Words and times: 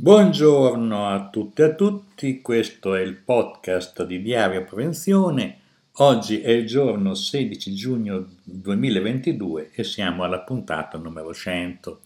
Buongiorno 0.00 1.08
a 1.08 1.28
tutte 1.28 1.62
e 1.62 1.64
a 1.66 1.74
tutti, 1.74 2.40
questo 2.40 2.94
è 2.94 3.00
il 3.00 3.16
podcast 3.16 4.04
di 4.06 4.22
Diario 4.22 4.62
Prevenzione. 4.62 5.58
Oggi 5.94 6.40
è 6.40 6.50
il 6.50 6.68
giorno 6.68 7.14
16 7.14 7.74
giugno 7.74 8.28
2022 8.44 9.70
e 9.72 9.82
siamo 9.82 10.22
alla 10.22 10.42
puntata 10.42 10.98
numero 10.98 11.34
100. 11.34 12.02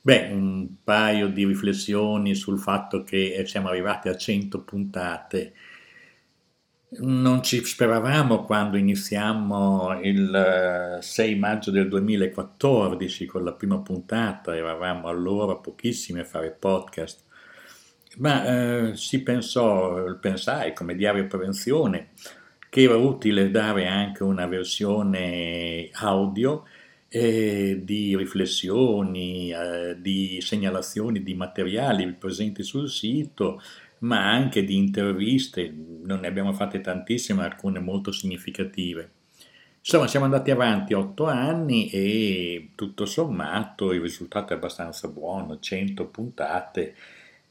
Beh, 0.00 0.30
un 0.32 0.68
paio 0.82 1.28
di 1.28 1.44
riflessioni 1.44 2.34
sul 2.34 2.58
fatto 2.58 3.02
che 3.02 3.44
siamo 3.46 3.68
arrivati 3.68 4.08
a 4.08 4.16
100 4.16 4.62
puntate 4.62 5.52
non 6.90 7.42
ci 7.42 7.62
speravamo 7.64 8.44
quando 8.44 8.78
iniziamo 8.78 10.00
il 10.02 10.98
6 11.00 11.30
eh, 11.30 11.36
maggio 11.36 11.70
del 11.70 11.88
2014 11.88 13.26
con 13.26 13.44
la 13.44 13.52
prima 13.52 13.78
puntata, 13.80 14.56
eravamo 14.56 15.08
allora 15.08 15.56
pochissimi 15.56 16.20
a 16.20 16.24
fare 16.24 16.50
podcast, 16.50 17.24
ma 18.18 18.88
eh, 18.88 18.96
si 18.96 19.22
pensò, 19.22 20.16
pensai 20.18 20.72
come 20.72 20.94
diario 20.94 21.26
prevenzione, 21.26 22.08
che 22.70 22.82
era 22.82 22.96
utile 22.96 23.50
dare 23.50 23.86
anche 23.86 24.22
una 24.22 24.46
versione 24.46 25.90
audio 25.92 26.64
eh, 27.08 27.80
di 27.82 28.16
riflessioni, 28.16 29.50
eh, 29.50 29.96
di 30.00 30.40
segnalazioni 30.40 31.22
di 31.22 31.34
materiali 31.34 32.12
presenti 32.14 32.62
sul 32.62 32.88
sito, 32.88 33.60
ma 34.00 34.30
anche 34.30 34.64
di 34.64 34.76
interviste, 34.76 35.72
non 36.02 36.20
ne 36.20 36.26
abbiamo 36.26 36.52
fatte 36.52 36.80
tantissime, 36.80 37.44
alcune 37.44 37.80
molto 37.80 38.12
significative. 38.12 39.10
Insomma, 39.80 40.06
siamo 40.06 40.26
andati 40.26 40.50
avanti 40.50 40.92
otto 40.92 41.26
anni 41.26 41.88
e 41.90 42.70
tutto 42.74 43.06
sommato 43.06 43.92
il 43.92 44.00
risultato 44.00 44.52
è 44.52 44.56
abbastanza 44.56 45.08
buono, 45.08 45.58
100 45.58 46.06
puntate, 46.06 46.94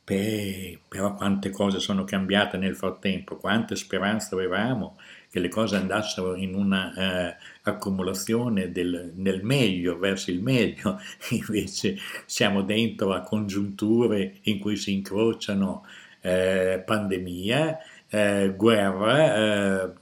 Beh, 0.07 0.79
però 0.87 1.15
quante 1.15 1.49
cose 1.49 1.79
sono 1.81 2.05
cambiate 2.05 2.55
nel 2.55 2.77
frattempo, 2.77 3.35
quante 3.35 3.75
speranze 3.75 4.33
avevamo 4.35 4.97
che 5.29 5.39
le 5.41 5.49
cose 5.49 5.75
andassero 5.75 6.35
in 6.35 6.55
una 6.55 6.93
eh, 7.33 7.35
accumulazione 7.63 8.71
del, 8.71 9.11
nel 9.15 9.43
meglio, 9.43 9.97
verso 9.97 10.31
il 10.31 10.41
meglio, 10.41 10.97
invece 11.31 11.97
siamo 12.25 12.61
dentro 12.61 13.11
a 13.13 13.19
congiunture 13.19 14.37
in 14.43 14.59
cui 14.59 14.77
si 14.77 14.93
incrociano 14.93 15.83
eh, 16.27 16.83
pandemia, 16.85 17.77
eh, 18.09 18.53
guerra, 18.55 19.35
eh, 19.35 19.93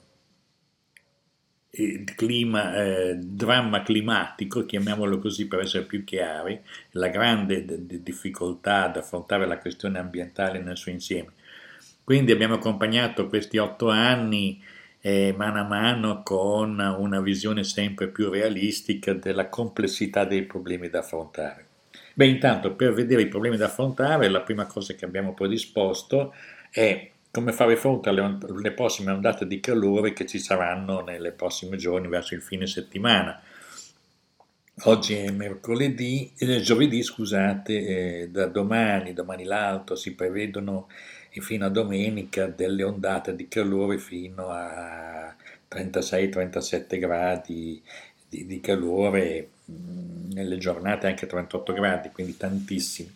clima, 2.15 2.75
eh, 2.75 3.15
dramma 3.15 3.83
climatico, 3.83 4.65
chiamiamolo 4.65 5.19
così 5.19 5.47
per 5.47 5.59
essere 5.59 5.83
più 5.85 6.03
chiari, 6.03 6.59
la 6.91 7.09
grande 7.09 7.65
d- 7.65 7.99
difficoltà 7.99 8.85
ad 8.85 8.97
affrontare 8.97 9.45
la 9.45 9.57
questione 9.57 9.99
ambientale 9.99 10.59
nel 10.59 10.77
suo 10.77 10.91
insieme. 10.91 11.33
Quindi 12.03 12.31
abbiamo 12.31 12.55
accompagnato 12.55 13.27
questi 13.27 13.57
otto 13.57 13.89
anni 13.89 14.61
eh, 15.01 15.33
mano 15.37 15.59
a 15.59 15.63
mano 15.63 16.23
con 16.23 16.79
una 16.79 17.21
visione 17.21 17.63
sempre 17.63 18.07
più 18.07 18.29
realistica 18.29 19.13
della 19.13 19.49
complessità 19.49 20.25
dei 20.25 20.43
problemi 20.43 20.89
da 20.89 20.99
affrontare. 20.99 21.74
Beh, 22.17 22.27
intanto 22.27 22.75
per 22.75 22.93
vedere 22.93 23.23
i 23.23 23.27
problemi 23.27 23.57
da 23.57 23.65
affrontare, 23.65 24.29
la 24.29 24.39
prima 24.39 24.65
cosa 24.65 24.93
che 24.93 25.03
abbiamo 25.03 25.33
predisposto 25.33 26.33
è 26.71 27.11
come 27.29 27.51
fare 27.51 27.75
fronte 27.75 28.07
alle, 28.07 28.21
alle 28.21 28.71
prossime 28.71 29.11
ondate 29.11 29.45
di 29.45 29.59
calore 29.59 30.13
che 30.13 30.25
ci 30.25 30.39
saranno 30.39 31.01
nei 31.01 31.33
prossimi 31.33 31.77
giorni 31.77 32.07
verso 32.07 32.33
il 32.33 32.41
fine 32.41 32.67
settimana. 32.67 33.37
Oggi 34.83 35.15
è 35.15 35.29
mercoledì, 35.31 36.31
eh, 36.37 36.61
giovedì, 36.61 37.03
scusate, 37.03 38.21
eh, 38.21 38.29
da 38.29 38.45
domani, 38.45 39.11
domani 39.11 39.43
l'altro 39.43 39.95
si 39.97 40.15
prevedono 40.15 40.87
fino 41.31 41.65
a 41.65 41.69
domenica 41.69 42.47
delle 42.47 42.83
ondate 42.83 43.35
di 43.35 43.49
calore 43.49 43.97
fino 43.97 44.47
a 44.51 45.35
36-37 45.67 46.97
gradi 46.97 47.81
di, 48.29 48.45
di 48.45 48.61
calore 48.61 49.49
nelle 49.65 50.57
giornate 50.57 51.07
anche 51.07 51.25
38 51.25 51.73
gradi, 51.73 52.09
quindi 52.09 52.37
tantissimi. 52.37 53.15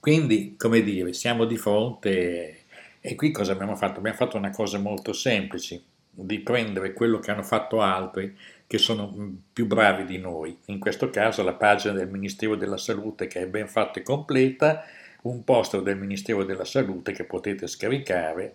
Quindi, 0.00 0.54
come 0.56 0.82
dire, 0.82 1.12
siamo 1.12 1.44
di 1.44 1.56
fronte 1.56 2.64
e 3.00 3.14
qui 3.16 3.30
cosa 3.30 3.52
abbiamo 3.52 3.76
fatto? 3.76 3.98
Abbiamo 3.98 4.16
fatto 4.16 4.38
una 4.38 4.50
cosa 4.50 4.78
molto 4.78 5.12
semplice, 5.12 5.82
di 6.10 6.38
prendere 6.40 6.92
quello 6.92 7.18
che 7.18 7.30
hanno 7.30 7.42
fatto 7.42 7.82
altri 7.82 8.34
che 8.66 8.78
sono 8.78 9.12
mm, 9.14 9.34
più 9.52 9.66
bravi 9.66 10.04
di 10.04 10.18
noi. 10.18 10.56
In 10.66 10.78
questo 10.78 11.10
caso 11.10 11.42
la 11.42 11.52
pagina 11.52 11.92
del 11.92 12.08
Ministero 12.08 12.56
della 12.56 12.78
Salute 12.78 13.26
che 13.26 13.42
è 13.42 13.46
ben 13.46 13.68
fatta 13.68 14.00
e 14.00 14.02
completa, 14.02 14.84
un 15.22 15.44
poster 15.44 15.82
del 15.82 15.98
Ministero 15.98 16.44
della 16.44 16.64
Salute 16.64 17.12
che 17.12 17.24
potete 17.24 17.66
scaricare 17.66 18.54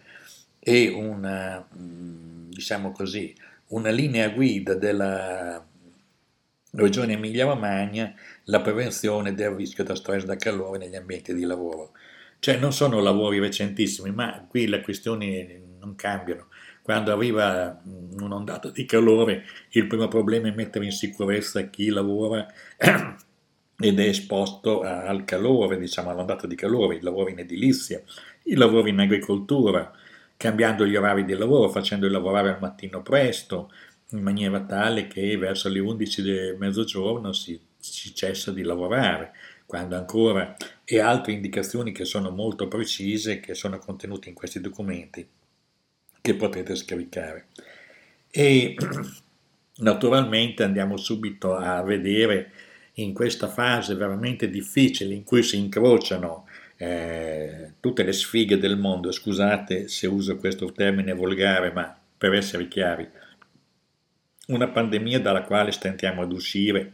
e 0.59 0.87
una, 0.87 1.63
mm, 1.77 2.49
diciamo 2.49 2.91
così, 2.91 3.35
una 3.67 3.91
linea 3.91 4.29
guida 4.29 4.73
della 4.73 5.63
Regione 6.71 7.13
Emilia-Romagna 7.13 8.13
la 8.45 8.61
prevenzione 8.61 9.33
del 9.33 9.51
rischio 9.51 9.83
da 9.83 9.95
stress 9.95 10.23
da 10.23 10.35
calore 10.35 10.77
negli 10.77 10.95
ambienti 10.95 11.33
di 11.33 11.43
lavoro. 11.43 11.91
Cioè 12.39 12.57
non 12.57 12.71
sono 12.71 13.01
lavori 13.01 13.39
recentissimi, 13.39 14.11
ma 14.11 14.45
qui 14.47 14.67
le 14.67 14.81
questioni 14.81 15.61
non 15.79 15.95
cambiano. 15.95 16.47
Quando 16.81 17.11
arriva 17.11 17.81
un'ondata 18.19 18.69
di 18.69 18.85
calore, 18.85 19.43
il 19.71 19.87
primo 19.87 20.07
problema 20.07 20.47
è 20.47 20.53
mettere 20.53 20.85
in 20.85 20.91
sicurezza 20.91 21.61
chi 21.63 21.89
lavora 21.89 22.47
ed 23.81 23.99
è 23.99 24.05
esposto 24.05 24.81
al 24.81 25.23
calore, 25.25 25.77
diciamo 25.77 26.09
all'ondata 26.09 26.47
di 26.47 26.55
calore, 26.55 26.95
i 26.95 27.01
lavori 27.01 27.31
in 27.31 27.39
edilizia, 27.39 28.01
i 28.43 28.55
lavori 28.55 28.91
in 28.91 28.99
agricoltura, 28.99 29.91
cambiando 30.37 30.85
gli 30.85 30.95
orari 30.95 31.25
di 31.25 31.33
lavoro, 31.33 31.69
facendoli 31.69 32.11
lavorare 32.11 32.49
al 32.49 32.59
mattino 32.59 33.01
presto, 33.01 33.71
in 34.11 34.21
maniera 34.21 34.59
tale 34.61 35.07
che 35.07 35.37
verso 35.37 35.69
le 35.69 35.79
11 35.79 36.21
del 36.21 36.57
mezzogiorno 36.57 37.31
si, 37.33 37.59
si 37.77 38.13
cessa 38.15 38.51
di 38.51 38.63
lavorare, 38.63 39.33
quando 39.65 39.95
ancora, 39.95 40.55
e 40.83 40.99
altre 40.99 41.33
indicazioni 41.33 41.91
che 41.91 42.05
sono 42.05 42.31
molto 42.31 42.67
precise, 42.67 43.39
che 43.39 43.53
sono 43.53 43.77
contenute 43.77 44.29
in 44.29 44.35
questi 44.35 44.59
documenti, 44.59 45.27
che 46.21 46.35
potete 46.35 46.75
scaricare. 46.75 47.47
E 48.31 48.75
naturalmente 49.77 50.63
andiamo 50.63 50.97
subito 50.97 51.55
a 51.55 51.81
vedere 51.83 52.51
in 52.93 53.13
questa 53.13 53.47
fase 53.47 53.95
veramente 53.95 54.49
difficile 54.49 55.13
in 55.13 55.23
cui 55.23 55.43
si 55.43 55.57
incrociano 55.57 56.47
eh, 56.77 57.73
tutte 57.79 58.03
le 58.03 58.13
sfighe 58.13 58.57
del 58.57 58.77
mondo, 58.77 59.11
scusate 59.11 59.87
se 59.87 60.07
uso 60.07 60.37
questo 60.37 60.71
termine 60.71 61.13
volgare, 61.13 61.71
ma 61.71 61.95
per 62.17 62.33
essere 62.33 62.67
chiari, 62.67 63.07
una 64.49 64.67
pandemia 64.67 65.19
dalla 65.19 65.43
quale 65.43 65.71
stentiamo 65.71 66.21
ad 66.21 66.31
uscire 66.31 66.93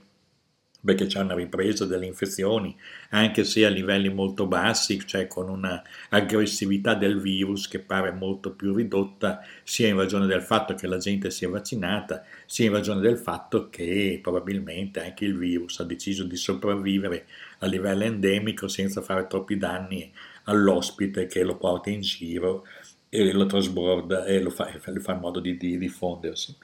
perché 0.86 1.08
c'è 1.08 1.20
una 1.20 1.34
ripresa 1.34 1.86
delle 1.86 2.06
infezioni, 2.06 2.78
anche 3.10 3.44
se 3.44 3.66
a 3.66 3.70
livelli 3.70 4.14
molto 4.14 4.46
bassi, 4.46 5.04
cioè 5.06 5.26
con 5.26 5.50
una 5.50 5.82
aggressività 6.10 6.94
del 6.94 7.20
virus 7.20 7.68
che 7.68 7.80
pare 7.80 8.12
molto 8.12 8.52
più 8.52 8.76
ridotta, 8.76 9.42
sia 9.64 9.88
in 9.88 9.98
ragione 9.98 10.28
del 10.28 10.44
fatto 10.44 10.76
che 10.76 10.86
la 10.86 10.98
gente 10.98 11.32
sia 11.32 11.50
vaccinata, 11.50 12.24
sia 12.46 12.68
in 12.68 12.72
ragione 12.72 13.02
del 13.02 13.18
fatto 13.18 13.70
che 13.72 14.20
probabilmente 14.22 15.04
anche 15.04 15.26
il 15.26 15.36
virus 15.36 15.80
ha 15.80 15.86
deciso 15.86 16.24
di 16.24 16.36
sopravvivere 16.36 17.26
a 17.60 17.66
livello 17.66 18.04
endemico 18.04 18.68
senza 18.68 19.02
fare 19.02 19.26
troppi 19.26 19.58
danni 19.58 20.14
all'ospite 20.44 21.26
che 21.26 21.44
lo 21.44 21.58
porta 21.58 21.90
in 21.90 22.02
giro 22.02 22.64
e 23.10 23.32
lo 23.32 23.48
trasborda 23.48 24.26
e 24.26 24.40
lo 24.40 24.52
fa, 24.52 24.72
fa 24.80 24.92
in 24.92 25.20
modo 25.20 25.40
di, 25.40 25.58
di 25.58 25.80
diffondersi. 25.80 26.56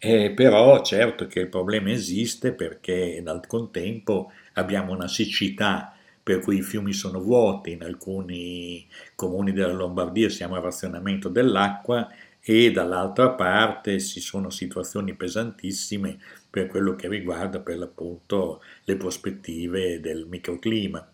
Eh, 0.00 0.30
però 0.32 0.80
certo 0.82 1.26
che 1.26 1.40
il 1.40 1.48
problema 1.48 1.90
esiste 1.90 2.52
perché 2.52 3.20
dal 3.22 3.44
contempo 3.46 4.30
abbiamo 4.54 4.92
una 4.92 5.08
siccità 5.08 5.92
per 6.22 6.38
cui 6.40 6.58
i 6.58 6.62
fiumi 6.62 6.92
sono 6.92 7.20
vuoti, 7.20 7.72
in 7.72 7.82
alcuni 7.82 8.86
comuni 9.16 9.52
della 9.52 9.72
Lombardia 9.72 10.28
siamo 10.28 10.54
a 10.56 10.60
razionamento 10.60 11.28
dell'acqua 11.28 12.08
e 12.40 12.70
dall'altra 12.70 13.30
parte 13.30 13.98
ci 13.98 14.20
sono 14.20 14.50
situazioni 14.50 15.14
pesantissime 15.14 16.18
per 16.48 16.66
quello 16.68 16.94
che 16.94 17.08
riguarda 17.08 17.60
per 17.60 17.78
l'appunto 17.78 18.62
le 18.84 18.96
prospettive 18.96 20.00
del 20.00 20.26
microclima. 20.26 21.12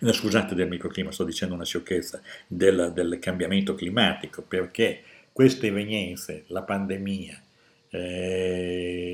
No, 0.00 0.12
scusate 0.12 0.54
del 0.54 0.68
microclima, 0.68 1.10
sto 1.10 1.24
dicendo 1.24 1.54
una 1.54 1.64
sciocchezza, 1.64 2.20
del, 2.46 2.92
del 2.94 3.18
cambiamento 3.18 3.74
climatico, 3.74 4.42
perché 4.42 5.02
queste 5.32 5.68
evenienze, 5.68 6.44
la 6.48 6.62
pandemia, 6.62 7.42
eh, 7.92 9.04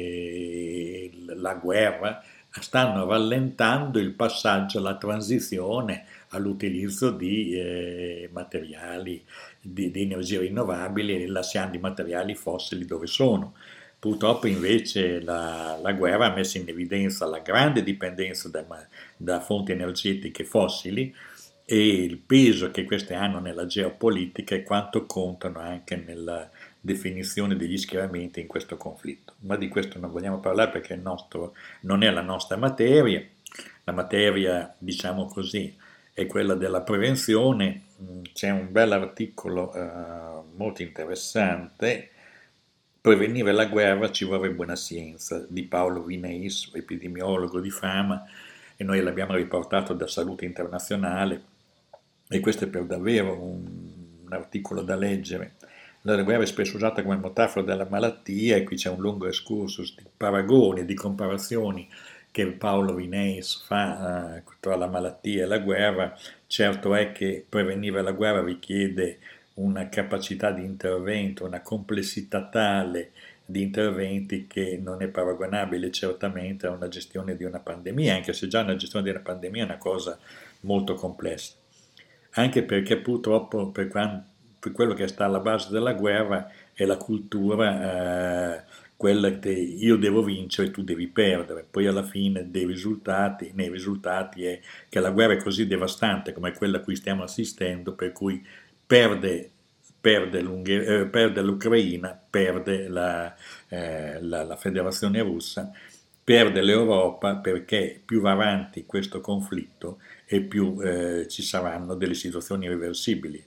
la 1.35 1.55
guerra, 1.55 2.23
stanno 2.51 3.07
rallentando 3.07 3.99
il 3.99 4.13
passaggio, 4.13 4.81
la 4.81 4.97
transizione 4.97 6.05
all'utilizzo 6.29 7.11
di 7.11 7.53
eh, 7.53 8.31
materiali, 8.33 9.23
di, 9.61 9.91
di, 9.91 10.03
energie 10.03 10.39
rinnovabili 10.41 11.23
e 11.23 11.27
lasciando 11.27 11.77
i 11.77 11.81
materiali 11.81 12.35
fossili 12.35 12.85
dove 12.85 13.07
sono. 13.07 13.55
Purtroppo 13.99 14.47
invece 14.47 15.21
la, 15.21 15.77
la, 15.83 15.93
guerra 15.93 16.27
ha 16.27 16.35
messo 16.35 16.57
in 16.59 16.69
evidenza 16.69 17.27
la 17.27 17.41
grande 17.41 17.83
dipendenza 17.83 18.49
da, 18.49 18.65
da 19.17 19.41
fonti 19.41 19.73
energetiche 19.73 20.45
fossili 20.45 21.13
e 21.65 22.05
il 22.05 22.19
peso 22.19 22.71
che 22.71 22.85
queste 22.85 23.15
hanno 23.15 23.41
nella 23.41 23.67
geopolitica 23.67 24.55
e 24.55 24.63
quanto 24.63 25.05
contano 25.05 25.59
anche 25.59 25.97
nella 25.97 26.49
definizione 26.89 27.57
degli 27.57 27.77
schieramenti 27.77 28.41
in 28.41 28.47
questo 28.47 28.77
conflitto. 28.77 29.35
Ma 29.41 29.57
di 29.57 29.69
questo 29.69 29.99
non 29.99 30.11
vogliamo 30.11 30.41
parlare 30.41 30.71
perché 30.71 30.97
nostro, 30.97 31.55
non 31.83 32.03
è 32.03 32.11
la 32.11 32.23
nostra 32.23 32.57
materia, 32.57 33.23
la 33.85 33.93
materia, 33.93 34.75
diciamo 34.79 35.27
così, 35.27 35.77
è 36.13 36.27
quella 36.27 36.55
della 36.55 36.81
prevenzione. 36.81 37.83
Mm, 38.03 38.23
c'è 38.33 38.51
un 38.51 38.73
bel 38.73 38.93
articolo 38.93 39.73
eh, 39.73 40.43
molto 40.57 40.83
interessante, 40.83 42.11
Prevenire 43.01 43.53
la 43.53 43.67
guerra 43.67 44.11
ci 44.11 44.25
vuole 44.25 44.51
buona 44.51 44.75
scienza, 44.75 45.43
di 45.49 45.63
Paolo 45.63 46.03
Vineis, 46.03 46.71
epidemiologo 46.75 47.61
di 47.61 47.71
fama, 47.71 48.25
e 48.77 48.83
noi 48.83 49.01
l'abbiamo 49.01 49.35
riportato 49.35 49.95
da 49.95 50.09
Salute 50.09 50.45
Internazionale, 50.45 51.43
e 52.29 52.41
questo 52.41 52.65
è 52.65 52.69
per 52.69 52.85
davvero 52.85 53.41
un, 53.41 53.65
un 54.25 54.33
articolo 54.33 54.83
da 54.83 54.97
leggere. 54.97 55.55
La 56.03 56.23
guerra 56.23 56.45
è 56.45 56.47
spesso 56.47 56.77
usata 56.77 57.03
come 57.03 57.17
metafora 57.17 57.65
della 57.65 57.87
malattia 57.89 58.57
e 58.57 58.63
qui 58.63 58.77
c'è 58.77 58.89
un 58.89 59.01
lungo 59.01 59.27
excursus 59.27 59.95
di 59.97 60.05
paragoni, 60.17 60.85
di 60.85 60.95
comparazioni 60.95 61.89
che 62.31 62.47
Paolo 62.47 62.95
Vineis 62.95 63.65
fa 63.67 64.37
eh, 64.37 64.43
tra 64.61 64.77
la 64.77 64.87
malattia 64.87 65.43
e 65.43 65.47
la 65.47 65.59
guerra, 65.59 66.17
certo 66.47 66.95
è 66.95 67.11
che 67.11 67.45
prevenire 67.49 68.01
la 68.03 68.13
guerra 68.13 68.43
richiede 68.43 69.19
una 69.55 69.89
capacità 69.89 70.53
di 70.53 70.63
intervento, 70.63 71.45
una 71.45 71.63
complessità 71.63 72.45
tale 72.45 73.11
di 73.45 73.63
interventi 73.63 74.47
che 74.47 74.79
non 74.81 75.03
è 75.03 75.09
paragonabile 75.09 75.91
certamente 75.91 76.67
a 76.67 76.71
una 76.71 76.89
gestione 76.89 77.35
di 77.35 77.45
una 77.45 77.59
pandemia, 77.59 78.15
anche 78.15 78.33
se 78.33 78.47
già 78.47 78.61
una 78.61 78.77
gestione 78.77 79.05
di 79.05 79.11
una 79.11 79.21
pandemia 79.21 79.63
è 79.63 79.65
una 79.65 79.79
cosa 79.79 80.19
molto 80.61 80.95
complessa. 80.95 81.55
Anche 82.33 82.63
perché 82.63 82.99
purtroppo 82.99 83.71
per, 83.71 83.89
quanto, 83.89 84.27
quello 84.73 84.95
che 84.95 85.09
sta 85.09 85.25
alla 85.25 85.41
base 85.41 85.71
della 85.71 85.95
guerra 85.95 86.51
è 86.73 86.85
la 86.85 86.97
cultura 86.97 88.57
eh, 88.57 88.65
quella 88.99 89.39
che 89.39 89.51
io 89.51 89.97
devo 89.97 90.25
vincere 90.25 90.69
e 90.69 90.71
tu 90.73 90.83
devi 90.83 91.07
perdere. 91.07 91.65
Poi 91.71 91.87
alla 91.87 92.03
fine 92.03 92.51
dei 92.51 92.67
risultati, 92.67 93.53
nei 93.55 93.71
risultati 93.71 94.45
è 94.45 94.61
che 94.89 94.99
la 94.99 95.11
guerra 95.11 95.35
è 95.35 95.37
così 95.37 95.69
devastante 95.69 96.33
come 96.33 96.53
quella 96.53 96.79
a 96.79 96.81
cui 96.81 96.97
stiamo 96.97 97.23
assistendo, 97.23 97.93
per 97.95 98.11
cui 98.11 98.45
perde, 98.85 99.51
perde, 100.01 100.41
eh, 100.41 101.07
perde 101.07 101.43
l'Ucraina, 101.43 102.21
perde 102.29 102.89
la, 102.89 103.33
eh, 103.69 104.21
la, 104.21 104.43
la 104.43 104.57
Federazione 104.57 105.23
russa, 105.23 105.71
perde 106.25 106.61
l'Europa 106.61 107.37
perché 107.37 108.03
più 108.05 108.21
va 108.21 108.33
avanti 108.33 108.85
questo 108.85 109.21
conflitto 109.21 110.01
e 110.27 110.41
più 110.41 110.77
eh, 110.83 111.29
ci 111.29 111.43
saranno 111.43 111.95
delle 111.95 112.15
situazioni 112.15 112.67
irreversibili 112.67 113.43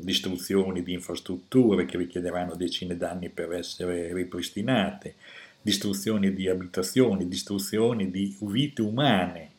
distruzioni 0.00 0.82
di 0.82 0.92
infrastrutture 0.92 1.84
che 1.84 1.96
richiederanno 1.96 2.54
decine 2.54 2.96
d'anni 2.96 3.28
per 3.28 3.52
essere 3.52 4.12
ripristinate, 4.12 5.14
distruzioni 5.60 6.32
di 6.32 6.48
abitazioni, 6.48 7.28
distruzioni 7.28 8.10
di 8.10 8.36
vite 8.40 8.82
umane, 8.82 9.50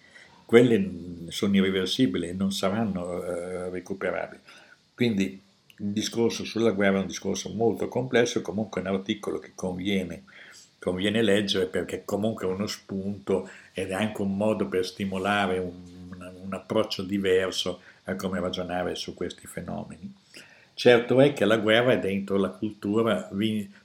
quelle 0.46 1.28
sono 1.28 1.56
irreversibili 1.56 2.30
e 2.30 2.34
non 2.34 2.52
saranno 2.52 3.24
eh, 3.24 3.70
recuperabili. 3.70 4.42
Quindi 4.96 5.40
il 5.82 5.92
discorso 5.92 6.44
sulla 6.44 6.72
guerra 6.72 6.98
è 6.98 7.02
un 7.02 7.08
discorso 7.08 7.50
molto 7.54 7.88
complesso, 7.88 8.42
comunque 8.42 8.82
è 8.82 8.88
un 8.88 8.96
articolo 8.96 9.38
che 9.38 9.52
conviene, 9.54 10.24
conviene 10.80 11.22
leggere 11.22 11.68
perché 11.68 12.04
comunque 12.04 12.48
è 12.48 12.50
uno 12.50 12.66
spunto 12.66 13.48
ed 13.72 13.92
è 13.92 13.94
anche 13.94 14.22
un 14.22 14.36
modo 14.36 14.68
per 14.68 14.86
stimolare 14.86 15.60
un, 15.60 15.74
un 16.44 16.54
approccio 16.54 17.04
diverso 17.04 17.82
a 18.12 18.16
come 18.16 18.40
ragionare 18.40 18.96
su 18.96 19.14
questi 19.14 19.48
fenomeni. 19.48 20.14
Certo 20.74 21.20
è 21.20 21.34
che 21.34 21.46
la 21.46 21.58
guerra 21.58 21.92
è 21.92 22.00
dentro 22.00 22.38
la 22.38 22.50
cultura, 22.50 23.30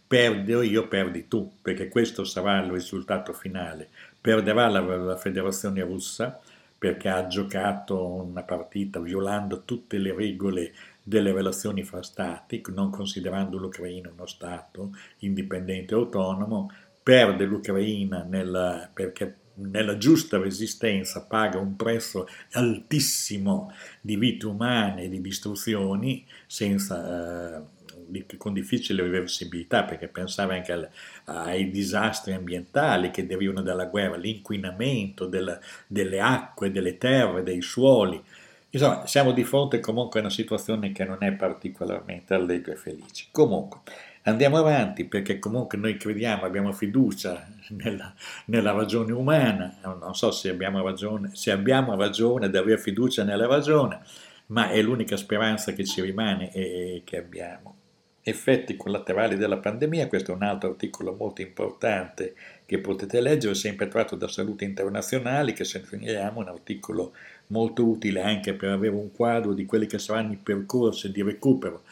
perdo 0.06 0.62
io, 0.62 0.87
perdi 0.87 1.26
tu, 1.26 1.55
perché 1.61 1.88
questo 1.88 2.25
sarà 2.25 2.62
il 2.62 2.71
risultato 2.71 3.32
finale. 3.32 3.88
Perderà 4.21 4.69
la, 4.69 4.81
la 4.81 5.17
federazione 5.17 5.82
russa 5.82 6.41
perché 6.79 7.09
ha 7.09 7.26
giocato 7.26 8.05
una 8.05 8.43
partita 8.43 9.00
violando 9.00 9.62
tutte 9.65 9.99
le 9.99 10.15
regole 10.15 10.73
delle 11.03 11.32
relazioni 11.32 11.82
fra 11.82 12.03
stati, 12.03 12.62
non 12.69 12.91
considerando 12.91 13.59
l'Ucraina 13.59 14.11
uno 14.12 14.26
Stato 14.26 14.91
indipendente 15.19 15.94
e 15.94 15.97
autonomo, 15.97 16.71
perde 17.03 17.44
l'Ucraina 17.44 18.23
nella, 18.23 18.88
perché 18.93 19.35
nella 19.56 19.97
giusta 19.97 20.39
resistenza 20.39 21.23
paga 21.23 21.59
un 21.59 21.77
prezzo 21.77 22.29
altissimo 22.53 23.73
di 24.01 24.17
vite 24.17 24.47
umane 24.47 25.05
e 25.05 25.09
di 25.09 25.21
distruzioni 25.21 26.27
senza, 26.47 27.59
eh, 27.59 28.37
con 28.37 28.53
difficile 28.53 29.03
reversibilità 29.03 29.85
perché 29.85 30.09
pensava 30.09 30.55
anche 30.55 30.73
al, 30.73 30.89
ai 31.25 31.71
disastri 31.71 32.33
ambientali 32.33 33.11
che 33.11 33.27
derivano 33.27 33.62
dalla 33.62 33.87
guerra, 33.87 34.17
l'inquinamento 34.17 35.27
della, 35.27 35.59
delle 35.87 36.21
acque, 36.21 36.71
delle 36.71 36.99
terre, 36.99 37.43
dei 37.43 37.62
suoli. 37.62 38.23
Insomma, 38.71 39.07
siamo 39.07 39.31
di 39.31 39.45
fronte 39.45 39.79
comunque 39.79 40.19
a 40.19 40.25
una 40.25 40.33
situazione 40.33 40.91
che 40.91 41.05
non 41.05 41.19
è 41.21 41.33
particolarmente 41.33 42.35
allegra 42.35 42.73
e 42.73 42.77
felice. 42.77 43.27
Comunque, 43.31 43.81
Andiamo 44.26 44.56
avanti 44.56 45.05
perché 45.05 45.38
comunque 45.38 45.76
noi 45.76 45.99
crediamo, 45.99 46.44
abbiamo 46.44 46.73
fiducia 46.73 47.47
nella, 47.69 48.15
nella 48.47 48.73
ragione 48.73 49.12
umana, 49.12 49.76
non 49.82 50.15
so 50.15 50.31
se 50.31 50.49
abbiamo, 50.49 50.82
ragione, 50.82 51.32
se 51.35 51.50
abbiamo 51.50 51.94
ragione 51.94 52.49
di 52.49 52.56
avere 52.56 52.81
fiducia 52.81 53.23
nella 53.23 53.47
ragione, 53.47 54.00
ma 54.47 54.71
è 54.71 54.81
l'unica 54.81 55.19
speranza 55.19 55.75
che 55.75 55.85
ci 55.85 56.00
rimane 56.00 56.50
e 56.53 57.03
che 57.05 57.19
abbiamo. 57.19 57.76
Effetti 58.23 58.79
collaterali 58.79 59.37
della 59.37 59.59
pandemia, 59.59 60.09
questo 60.09 60.32
è 60.32 60.35
un 60.35 60.43
altro 60.43 60.71
articolo 60.71 61.15
molto 61.15 61.43
importante 61.43 62.35
che 62.65 62.79
potete 62.79 63.21
leggere, 63.21 63.55
sempre 63.55 63.88
tratto 63.88 64.17
da 64.17 64.26
Salute 64.26 64.65
Internazionali, 64.65 65.53
che 65.53 65.65
se 65.65 65.81
finiamo 65.81 66.41
un 66.41 66.49
articolo 66.49 67.12
molto 67.49 67.87
utile 67.87 68.23
anche 68.23 68.55
per 68.55 68.71
avere 68.71 68.94
un 68.94 69.12
quadro 69.12 69.53
di 69.53 69.67
quelli 69.67 69.85
che 69.85 69.99
saranno 69.99 70.32
i 70.32 70.38
percorsi 70.43 71.12
di 71.12 71.23
recupero 71.23 71.82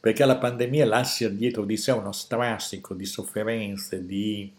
perché 0.00 0.24
la 0.24 0.36
pandemia 0.36 0.86
lascia 0.86 1.28
dietro 1.28 1.64
di 1.64 1.76
sé 1.76 1.92
uno 1.92 2.12
strascico 2.12 2.94
di 2.94 3.04
sofferenze, 3.04 4.04
di 4.06 4.52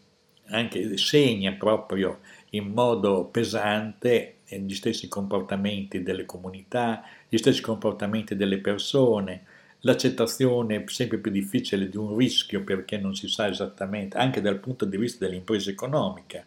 anche 0.51 0.97
segna 0.97 1.51
proprio 1.53 2.19
in 2.51 2.71
modo 2.71 3.25
pesante 3.25 4.36
gli 4.47 4.74
stessi 4.74 5.07
comportamenti 5.07 6.01
delle 6.01 6.25
comunità, 6.25 7.03
gli 7.27 7.38
stessi 7.38 7.61
comportamenti 7.61 8.35
delle 8.35 8.57
persone, 8.57 9.44
l'accettazione 9.81 10.83
sempre 10.87 11.19
più 11.19 11.31
difficile 11.31 11.87
di 11.87 11.97
un 11.97 12.18
rischio 12.18 12.63
perché 12.63 12.97
non 12.97 13.16
si 13.16 13.28
sa 13.28 13.47
esattamente, 13.47 14.18
anche 14.18 14.42
dal 14.42 14.57
punto 14.57 14.85
di 14.85 14.97
vista 14.97 15.25
dell'impresa 15.25 15.69
economica, 15.69 16.44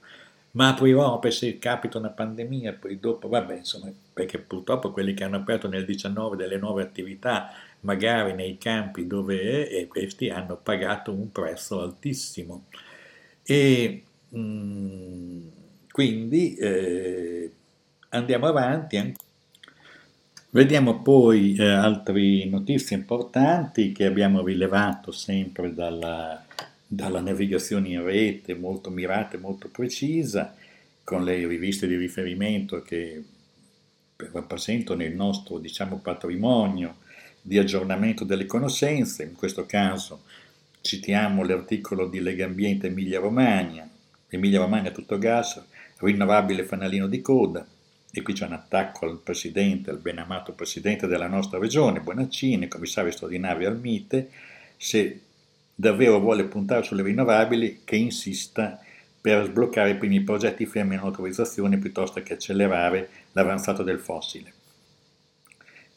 ma 0.52 0.68
aprirò 0.68 1.18
per 1.18 1.32
se 1.32 1.58
capita 1.58 1.98
una 1.98 2.10
pandemia, 2.10 2.74
poi 2.74 2.98
dopo, 2.98 3.28
vabbè, 3.28 3.58
insomma, 3.58 3.90
perché 4.12 4.38
purtroppo 4.38 4.90
quelli 4.90 5.14
che 5.14 5.24
hanno 5.24 5.36
aperto 5.36 5.68
nel 5.68 5.84
19 5.84 6.36
delle 6.36 6.58
nuove 6.58 6.82
attività 6.82 7.52
magari 7.82 8.34
nei 8.34 8.58
campi 8.58 9.06
dove 9.06 9.68
è, 9.68 9.80
e 9.80 9.86
questi 9.86 10.28
hanno 10.28 10.56
pagato 10.56 11.12
un 11.12 11.30
prezzo 11.30 11.80
altissimo. 11.80 12.66
E 13.42 14.02
mh, 14.28 14.38
mm, 14.38 15.48
quindi 15.90 16.54
eh, 16.56 17.50
andiamo 18.10 18.46
avanti. 18.46 19.14
Vediamo 20.50 21.00
poi 21.00 21.54
eh, 21.54 21.66
altre 21.66 22.44
notizie 22.44 22.96
importanti 22.96 23.92
che 23.92 24.04
abbiamo 24.04 24.44
rilevato 24.44 25.10
sempre 25.10 25.72
dalla, 25.72 26.44
dalla 26.86 27.20
navigazione 27.20 27.88
in 27.88 28.04
rete 28.04 28.54
molto 28.54 28.90
mirata 28.90 29.36
e 29.36 29.40
molto 29.40 29.68
precisa, 29.68 30.54
con 31.04 31.24
le 31.24 31.46
riviste 31.46 31.86
di 31.86 31.96
riferimento 31.96 32.82
che 32.82 33.24
rappresentano 34.30 35.02
il 35.02 35.14
nostro 35.14 35.58
diciamo, 35.58 35.98
patrimonio 35.98 36.96
di 37.42 37.58
aggiornamento 37.58 38.24
delle 38.24 38.46
conoscenze, 38.46 39.24
in 39.24 39.34
questo 39.34 39.66
caso 39.66 40.22
citiamo 40.80 41.44
l'articolo 41.44 42.08
di 42.08 42.20
Lega 42.20 42.44
Ambiente 42.44 42.86
Emilia 42.86 43.18
Romagna, 43.18 43.88
Emilia 44.28 44.60
Romagna 44.60 44.90
tutto 44.90 45.18
gas, 45.18 45.62
rinnovabile 45.98 46.64
fanalino 46.64 47.08
di 47.08 47.20
coda, 47.20 47.66
e 48.14 48.22
qui 48.22 48.32
c'è 48.32 48.46
un 48.46 48.52
attacco 48.52 49.06
al 49.06 49.20
presidente, 49.20 49.90
al 49.90 49.98
ben 49.98 50.18
amato 50.18 50.52
presidente 50.52 51.06
della 51.06 51.28
nostra 51.28 51.58
regione, 51.58 52.00
Bonaccini, 52.00 52.68
commissario 52.68 53.10
straordinario 53.10 53.68
al 53.68 53.78
MITE, 53.78 54.30
se 54.76 55.20
davvero 55.74 56.20
vuole 56.20 56.44
puntare 56.44 56.82
sulle 56.82 57.02
rinnovabili, 57.02 57.80
che 57.84 57.96
insista 57.96 58.80
per 59.20 59.46
sbloccare 59.46 59.90
i 59.90 59.96
primi 59.96 60.20
progetti 60.20 60.66
fermi 60.66 60.94
in 60.94 61.00
autorizzazione 61.00 61.78
piuttosto 61.78 62.22
che 62.22 62.34
accelerare 62.34 63.08
l'avanzato 63.32 63.82
del 63.82 63.98
fossile. 63.98 64.52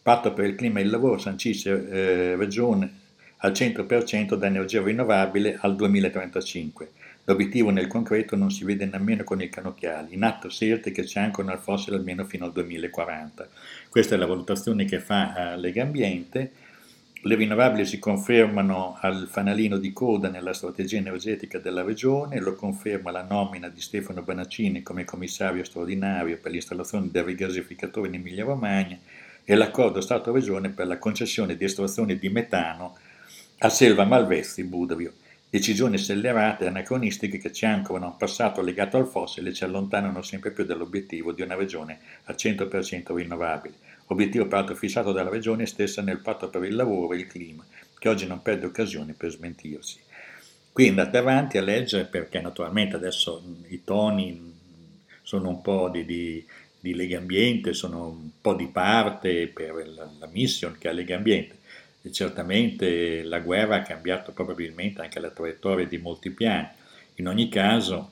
Patto 0.05 0.33
per 0.33 0.45
il 0.45 0.53
clima 0.53 0.77
e 0.77 0.83
il 0.83 0.91
lavoro 0.91 1.17
sancisce 1.17 1.89
eh, 1.89 2.35
regione 2.35 2.91
al 3.37 3.53
100% 3.53 4.35
da 4.35 4.45
energia 4.45 4.83
rinnovabile 4.83 5.57
al 5.59 5.75
2035. 5.75 6.91
L'obiettivo 7.23 7.71
nel 7.71 7.87
concreto 7.87 8.35
non 8.35 8.51
si 8.51 8.65
vede 8.65 8.85
nemmeno 8.85 9.23
con 9.23 9.41
i 9.41 9.49
canocchiali, 9.49 10.13
in 10.13 10.21
atto 10.21 10.47
scelte 10.47 10.91
che 10.91 11.07
ci 11.07 11.17
ancorano 11.17 11.53
al 11.53 11.59
fossile 11.59 11.95
almeno 11.95 12.23
fino 12.23 12.45
al 12.45 12.51
2040. 12.51 13.49
Questa 13.89 14.13
è 14.13 14.17
la 14.19 14.27
valutazione 14.27 14.85
che 14.85 14.99
fa 14.99 15.53
eh, 15.53 15.57
Lega 15.57 15.81
Ambiente. 15.81 16.51
Le 17.21 17.33
rinnovabili 17.33 17.83
si 17.83 17.97
confermano 17.97 18.99
al 19.01 19.27
fanalino 19.27 19.77
di 19.77 19.91
coda 19.91 20.29
nella 20.29 20.53
strategia 20.53 20.97
energetica 20.97 21.57
della 21.57 21.81
Regione, 21.81 22.39
lo 22.39 22.53
conferma 22.53 23.09
la 23.09 23.23
nomina 23.23 23.69
di 23.69 23.81
Stefano 23.81 24.21
Banaccini 24.21 24.83
come 24.83 25.03
commissario 25.03 25.63
straordinario 25.63 26.37
per 26.37 26.51
l'installazione 26.51 27.09
del 27.09 27.23
rigasificatore 27.23 28.09
in 28.09 28.13
Emilia-Romagna 28.13 28.99
e 29.45 29.55
l'accordo 29.55 30.01
Stato-Regione 30.01 30.71
per 30.71 30.87
la 30.87 30.97
concessione 30.97 31.55
di 31.55 31.63
estrazione 31.63 32.17
di 32.17 32.29
metano 32.29 32.97
a 33.59 33.69
Selva 33.69 34.03
Malvezzi 34.03 34.63
Budrio 34.65 35.13
decisioni 35.55 35.97
scellerate 35.97 36.65
e 36.65 36.67
anacronistiche 36.67 37.37
che 37.37 37.53
ci 37.53 37.65
ancorano 37.65 38.07
a 38.07 38.09
un 38.09 38.17
passato 38.17 38.61
legato 38.61 38.97
al 38.97 39.07
fossile 39.07 39.51
e 39.51 39.53
ci 39.53 39.63
allontanano 39.63 40.21
sempre 40.21 40.51
più 40.51 40.65
dall'obiettivo 40.65 41.31
di 41.31 41.43
una 41.43 41.55
regione 41.55 41.99
al 42.25 42.35
100% 42.37 43.15
rinnovabile, 43.15 43.75
obiettivo 44.07 44.47
peraltro 44.47 44.75
fissato 44.75 45.13
dalla 45.13 45.29
regione 45.29 45.65
stessa 45.65 46.01
nel 46.01 46.19
patto 46.19 46.49
per 46.49 46.65
il 46.65 46.75
lavoro 46.75 47.13
e 47.13 47.19
il 47.19 47.27
clima, 47.27 47.63
che 47.97 48.09
oggi 48.09 48.27
non 48.27 48.41
perde 48.41 48.65
occasione 48.65 49.13
per 49.13 49.31
smentirsi. 49.31 50.01
Qui 50.73 50.89
andate 50.89 51.17
avanti 51.17 51.57
a 51.57 51.61
leggere 51.61 52.03
perché 52.03 52.41
naturalmente 52.41 52.97
adesso 52.97 53.41
i 53.69 53.81
toni 53.85 54.53
sono 55.21 55.47
un 55.47 55.61
po' 55.61 55.87
di, 55.87 56.03
di, 56.03 56.45
di 56.85 56.93
Lega 56.93 57.17
Ambiente, 57.17 57.73
sono 57.73 58.09
un 58.09 58.29
po' 58.39 58.53
di 58.53 58.67
parte 58.67 59.47
per 59.47 59.73
la, 59.95 60.07
la 60.19 60.27
mission 60.27 60.75
che 60.77 60.87
ha 60.87 60.91
Lega 60.91 61.15
Ambiente, 61.15 61.57
e 62.03 62.11
certamente 62.11 63.23
la 63.23 63.39
guerra 63.39 63.77
ha 63.77 63.81
cambiato 63.81 64.31
probabilmente 64.33 65.01
anche 65.01 65.19
la 65.19 65.31
traiettoria 65.31 65.87
di 65.87 65.97
molti 65.97 66.29
piani. 66.29 66.67
In 67.15 67.27
ogni 67.27 67.49
caso, 67.49 68.11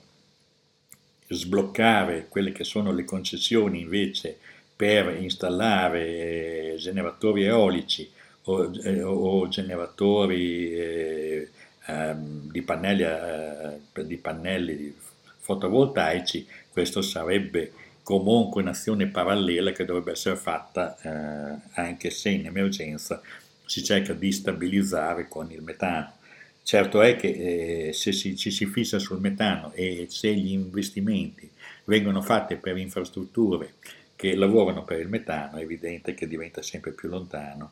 sbloccare 1.27 2.25
quelle 2.29 2.51
che 2.51 2.63
sono 2.63 2.91
le 2.91 3.05
concessioni 3.05 3.81
invece 3.81 4.39
per 4.75 5.21
installare 5.21 6.73
eh, 6.73 6.75
generatori 6.77 7.43
eolici 7.43 8.09
o, 8.45 8.71
eh, 8.83 9.03
o 9.03 9.47
generatori 9.49 10.73
eh, 10.73 11.49
ehm, 11.85 12.49
di, 12.49 12.61
pannelli, 12.63 13.03
eh, 13.03 14.05
di 14.05 14.17
pannelli 14.17 14.95
fotovoltaici, 15.37 16.47
questo 16.71 17.03
sarebbe 17.03 17.71
comunque 18.03 18.61
un'azione 18.61 19.07
parallela 19.07 19.71
che 19.71 19.85
dovrebbe 19.85 20.11
essere 20.11 20.35
fatta 20.35 20.97
eh, 21.01 21.59
anche 21.73 22.09
se 22.09 22.29
in 22.29 22.45
emergenza 22.45 23.21
si 23.65 23.83
cerca 23.83 24.13
di 24.13 24.31
stabilizzare 24.31 25.27
con 25.27 25.51
il 25.51 25.61
metano. 25.61 26.17
Certo 26.61 27.01
è 27.01 27.15
che 27.15 27.87
eh, 27.87 27.93
se 27.93 28.11
si, 28.11 28.37
ci 28.37 28.51
si 28.51 28.65
fissa 28.67 28.99
sul 28.99 29.19
metano 29.19 29.71
e 29.73 30.07
se 30.09 30.33
gli 30.33 30.51
investimenti 30.51 31.49
vengono 31.85 32.21
fatti 32.21 32.55
per 32.55 32.77
infrastrutture 32.77 33.73
che 34.15 34.35
lavorano 34.35 34.83
per 34.83 34.99
il 34.99 35.09
metano, 35.09 35.57
è 35.57 35.61
evidente 35.61 36.13
che 36.13 36.27
diventa 36.27 36.61
sempre 36.61 36.91
più 36.91 37.09
lontano 37.09 37.71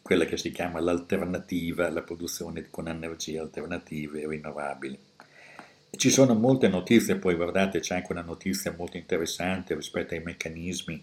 quella 0.00 0.26
che 0.26 0.36
si 0.36 0.52
chiama 0.52 0.80
l'alternativa, 0.80 1.88
la 1.88 2.02
produzione 2.02 2.66
con 2.70 2.88
energie 2.88 3.38
alternative 3.38 4.20
e 4.20 4.28
rinnovabili. 4.28 4.98
Ci 5.96 6.10
sono 6.10 6.34
molte 6.34 6.68
notizie, 6.68 7.16
poi 7.16 7.34
guardate 7.34 7.80
c'è 7.80 7.96
anche 7.96 8.12
una 8.12 8.22
notizia 8.22 8.74
molto 8.76 8.96
interessante 8.96 9.74
rispetto 9.74 10.14
ai 10.14 10.22
meccanismi 10.22 11.02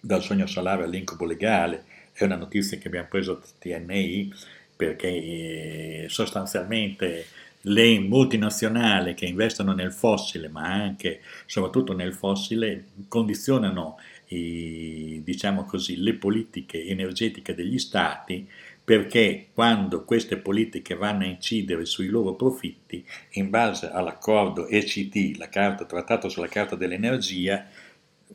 dal 0.00 0.22
sogno 0.22 0.46
solare 0.46 0.84
all'incubo 0.84 1.24
legale, 1.24 1.84
è 2.12 2.24
una 2.24 2.36
notizia 2.36 2.78
che 2.78 2.88
abbiamo 2.88 3.08
preso 3.08 3.40
TNI 3.58 4.32
perché 4.74 5.08
eh, 5.08 6.06
sostanzialmente 6.08 7.26
le 7.62 7.98
multinazionali 8.00 9.14
che 9.14 9.26
investono 9.26 9.72
nel 9.72 9.92
fossile, 9.92 10.48
ma 10.48 10.72
anche 10.72 11.20
soprattutto 11.46 11.94
nel 11.94 12.12
fossile, 12.12 12.86
condizionano 13.06 13.98
i, 14.28 15.20
diciamo 15.22 15.64
così, 15.64 15.98
le 15.98 16.14
politiche 16.14 16.84
energetiche 16.86 17.54
degli 17.54 17.78
stati 17.78 18.48
perché 18.84 19.48
quando 19.54 20.04
queste 20.04 20.38
politiche 20.38 20.94
vanno 20.94 21.22
a 21.22 21.28
incidere 21.28 21.84
sui 21.84 22.08
loro 22.08 22.34
profitti, 22.34 23.04
in 23.32 23.48
base 23.48 23.88
all'accordo 23.88 24.66
ECT, 24.66 25.36
la 25.38 25.48
carta, 25.48 25.84
trattato 25.84 26.28
sulla 26.28 26.48
carta 26.48 26.74
dell'energia, 26.74 27.66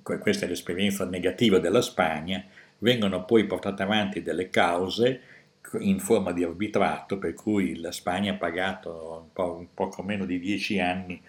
questa 0.02 0.46
è 0.46 0.50
l'esperienza 0.50 1.06
negativa 1.06 1.60
della 1.60 1.82
Spagna, 1.82 2.46
vengono 2.80 3.26
poi 3.26 3.46
portate 3.46 3.84
avanti 3.84 4.22
delle 4.22 4.50
cause 4.50 5.22
in 5.80 6.00
forma 6.00 6.32
di 6.32 6.46
arbitrato, 6.46 7.18
per 7.18 7.34
cui 7.34 7.80
la 7.80 7.92
Spagna 7.92 8.32
ha 8.32 8.38
pagato 8.38 9.24
un, 9.24 9.34
po', 9.34 9.58
un 9.58 9.68
poco 9.74 10.02
meno 10.02 10.26
di 10.26 10.40
dieci 10.40 10.80
anni 10.80 11.22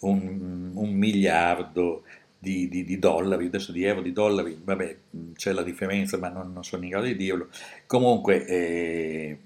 un, 0.00 0.70
un 0.74 0.92
miliardo 0.94 2.04
di, 2.42 2.68
di, 2.68 2.84
di, 2.84 2.98
dollari, 2.98 3.46
adesso 3.46 3.70
di 3.70 3.84
euro, 3.84 4.02
di 4.02 4.12
dollari, 4.12 4.60
vabbè 4.60 4.96
c'è 5.36 5.52
la 5.52 5.62
differenza 5.62 6.18
ma 6.18 6.28
non, 6.28 6.52
non 6.52 6.64
sono 6.64 6.82
in 6.82 6.90
grado 6.90 7.06
di 7.06 7.14
dirlo, 7.14 7.48
comunque 7.86 8.44
eh, 8.44 9.38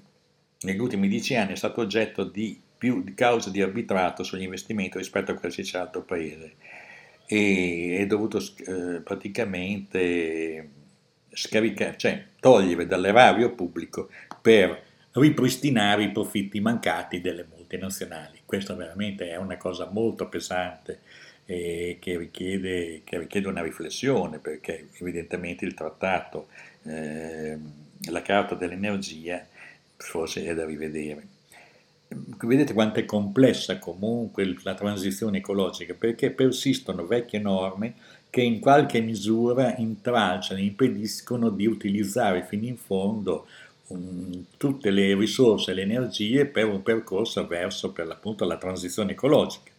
negli 0.62 0.78
ultimi 0.78 1.06
dieci 1.06 1.34
anni 1.34 1.52
è 1.52 1.56
stato 1.56 1.82
oggetto 1.82 2.24
di 2.24 2.58
più 2.78 3.02
di 3.02 3.12
cause 3.12 3.50
di 3.50 3.60
arbitrato 3.60 4.22
sugli 4.22 4.44
investimenti 4.44 4.96
rispetto 4.96 5.30
a 5.30 5.34
qualsiasi 5.34 5.76
altro 5.76 6.04
paese. 6.04 6.54
E 7.26 7.98
è 8.00 8.06
dovuto 8.06 8.38
eh, 8.38 9.00
praticamente 9.02 10.70
scaricare, 11.28 11.98
cioè 11.98 12.24
togliere 12.40 12.86
dall'erario 12.86 13.54
pubblico 13.54 14.08
per 14.40 14.84
ripristinare 15.12 16.04
i 16.04 16.12
profitti 16.12 16.60
mancati 16.60 17.20
delle 17.20 17.46
multinazionali. 17.54 18.40
Questa 18.46 18.74
veramente 18.74 19.28
è 19.28 19.36
una 19.36 19.58
cosa 19.58 19.90
molto 19.90 20.28
pesante 20.28 21.00
e 21.46 21.98
che 22.00 22.18
richiede, 22.18 23.02
che 23.04 23.18
richiede 23.18 23.46
una 23.46 23.62
riflessione 23.62 24.38
perché 24.38 24.88
evidentemente 24.98 25.64
il 25.64 25.74
trattato, 25.74 26.48
eh, 26.82 27.56
la 28.10 28.22
carta 28.22 28.56
dell'energia 28.56 29.46
forse 29.96 30.44
è 30.44 30.54
da 30.54 30.66
rivedere. 30.66 31.34
Vedete 32.08 32.72
quanto 32.72 33.00
è 33.00 33.04
complessa 33.04 33.78
comunque 33.78 34.56
la 34.62 34.74
transizione 34.74 35.38
ecologica 35.38 35.94
perché 35.94 36.30
persistono 36.30 37.06
vecchie 37.06 37.40
norme 37.40 37.94
che 38.30 38.42
in 38.42 38.60
qualche 38.60 39.00
misura 39.00 39.76
intralciano, 39.76 40.60
impediscono 40.60 41.48
di 41.48 41.66
utilizzare 41.66 42.44
fino 42.44 42.66
in 42.66 42.76
fondo 42.76 43.46
um, 43.88 44.44
tutte 44.56 44.90
le 44.90 45.14
risorse 45.14 45.70
e 45.70 45.74
le 45.74 45.82
energie 45.82 46.46
per 46.46 46.66
un 46.66 46.82
percorso 46.82 47.46
verso 47.46 47.92
per 47.92 48.06
l'appunto 48.06 48.44
la 48.44 48.58
transizione 48.58 49.12
ecologica. 49.12 49.70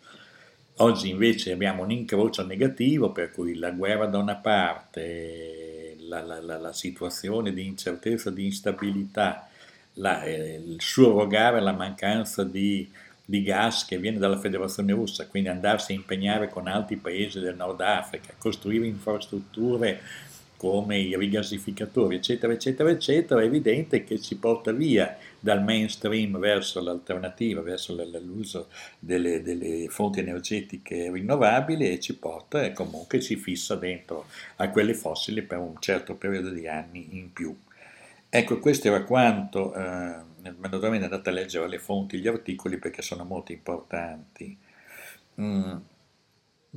Oggi 0.79 1.09
invece 1.09 1.51
abbiamo 1.51 1.83
un 1.83 1.91
incrocio 1.91 2.45
negativo 2.45 3.11
per 3.11 3.31
cui 3.31 3.55
la 3.55 3.71
guerra 3.71 4.05
da 4.05 4.19
una 4.19 4.35
parte, 4.35 5.95
la, 6.01 6.21
la, 6.21 6.39
la, 6.39 6.57
la 6.57 6.73
situazione 6.73 7.51
di 7.51 7.65
incertezza, 7.65 8.29
di 8.29 8.45
instabilità, 8.45 9.49
eh, 9.95 10.61
il 10.63 10.75
surrogare 10.79 11.61
la 11.61 11.73
mancanza 11.73 12.43
di 12.43 12.87
di 13.29 13.43
gas 13.43 13.83
che 13.83 13.97
viene 13.97 14.19
dalla 14.19 14.39
Federazione 14.39 14.93
Russa, 14.93 15.27
quindi 15.27 15.49
andarsi 15.49 15.91
a 15.91 15.95
impegnare 15.95 16.47
con 16.47 16.65
altri 16.65 16.95
paesi 16.95 17.41
del 17.41 17.57
Nord 17.57 17.81
Africa, 17.81 18.33
costruire 18.37 18.87
infrastrutture 18.87 19.99
come 20.55 20.97
i 20.97 21.13
rigasificatori, 21.17 22.15
eccetera, 22.15 22.53
eccetera, 22.53 22.89
eccetera, 22.89 23.41
è 23.41 23.43
evidente 23.43 24.05
che 24.05 24.21
ci 24.21 24.37
porta 24.37 24.71
via 24.71 25.17
dal 25.39 25.63
mainstream 25.63 26.39
verso 26.39 26.81
l'alternativa, 26.81 27.61
verso 27.61 27.95
l'uso 28.21 28.69
delle, 28.99 29.41
delle 29.41 29.87
fonti 29.89 30.19
energetiche 30.19 31.11
rinnovabili 31.11 31.89
e 31.89 31.99
ci 31.99 32.15
porta 32.15 32.63
e 32.63 32.73
comunque 32.73 33.21
ci 33.21 33.35
fissa 33.35 33.75
dentro 33.75 34.25
a 34.57 34.69
quelle 34.69 34.93
fossili 34.93 35.41
per 35.41 35.59
un 35.59 35.75
certo 35.79 36.15
periodo 36.15 36.49
di 36.49 36.67
anni 36.67 37.17
in 37.17 37.31
più. 37.31 37.55
Ecco, 38.29 38.59
questo 38.59 38.87
era 38.87 39.03
quanto... 39.03 39.73
Eh, 39.73 40.35
naturalmente 40.59 41.05
andate 41.05 41.29
a 41.29 41.33
leggere 41.33 41.67
le 41.67 41.79
fonti, 41.79 42.19
gli 42.19 42.27
articoli 42.27 42.77
perché 42.77 43.01
sono 43.01 43.23
molto 43.23 43.51
importanti. 43.51 44.57
Mm. 45.41 45.75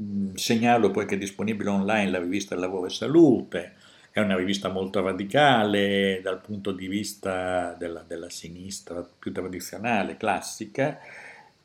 mm. 0.01 0.35
Segnalo 0.35 0.91
poi 0.91 1.07
che 1.07 1.15
è 1.15 1.19
disponibile 1.19 1.71
online 1.71 2.11
la 2.11 2.19
rivista 2.19 2.57
Lavoro 2.57 2.87
e 2.87 2.91
Salute, 2.91 3.75
è 4.13 4.21
una 4.21 4.37
rivista 4.37 4.69
molto 4.69 5.01
radicale 5.03 6.21
dal 6.23 6.41
punto 6.41 6.73
di 6.73 6.89
vista 6.89 7.75
della, 7.79 8.05
della 8.07 8.29
sinistra 8.29 9.07
più 9.19 9.33
tradizionale, 9.33 10.17
classica, 10.17 10.99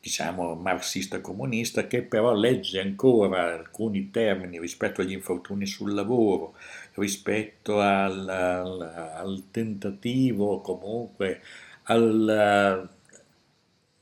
diciamo 0.00 0.54
marxista 0.54 1.20
comunista, 1.20 1.88
che 1.88 2.02
però 2.02 2.32
legge 2.34 2.80
ancora 2.80 3.52
alcuni 3.54 4.10
termini 4.10 4.60
rispetto 4.60 5.00
agli 5.00 5.12
infortuni 5.12 5.66
sul 5.66 5.92
lavoro, 5.92 6.54
rispetto 6.94 7.80
al, 7.80 8.28
al, 8.28 8.80
al 8.80 9.42
tentativo 9.50 10.60
comunque 10.60 11.42
al, 11.84 12.88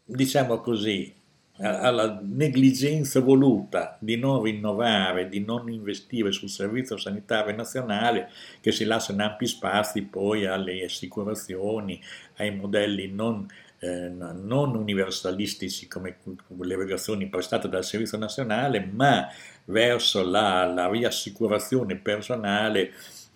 diciamo 0.04 0.60
così, 0.60 1.12
alla 1.58 2.20
negligenza 2.20 3.20
voluta 3.20 3.96
di 4.00 4.16
non 4.16 4.42
rinnovare, 4.42 5.28
di 5.28 5.44
non 5.44 5.70
investire 5.70 6.32
sul 6.32 6.49
servizio 6.49 6.96
sanitario 6.96 7.54
nazionale 7.54 8.28
che 8.61 8.73
si 8.73 8.84
lasciano 8.84 9.23
ampi 9.23 9.46
spazi 9.46 10.02
poi 10.02 10.46
alle 10.46 10.84
assicurazioni, 10.84 12.00
ai 12.37 12.54
modelli 12.54 13.08
non 13.08 13.46
eh, 13.84 14.08
non 14.08 14.75
universalistici 14.75 15.87
come 15.87 16.16
le 16.46 16.73
erogazioni 16.73 17.28
prestate 17.28 17.68
dal 17.68 17.84
Servizio 17.84 18.16
Nazionale, 18.16 18.80
ma 18.90 19.28
verso 19.66 20.25
la, 20.25 20.64
la 20.64 20.88
riassicurazione 20.88 21.96
personale 21.96 22.92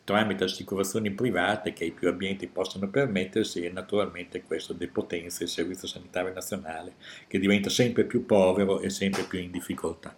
tramite 0.09 0.45
assicurazioni 0.45 1.11
private 1.11 1.75
che 1.75 1.85
i 1.85 1.93
più 1.93 2.09
abbienti 2.09 2.47
possono 2.47 2.88
permettersi 2.88 3.61
e 3.61 3.69
naturalmente 3.69 4.41
questo 4.41 4.73
depotenzia 4.73 5.45
il 5.45 5.50
Servizio 5.50 5.87
Sanitario 5.87 6.33
Nazionale 6.33 6.95
che 7.27 7.38
diventa 7.38 7.69
sempre 7.69 8.05
più 8.05 8.25
povero 8.25 8.81
e 8.81 8.88
sempre 8.88 9.25
più 9.25 9.38
in 9.38 9.50
difficoltà. 9.50 10.17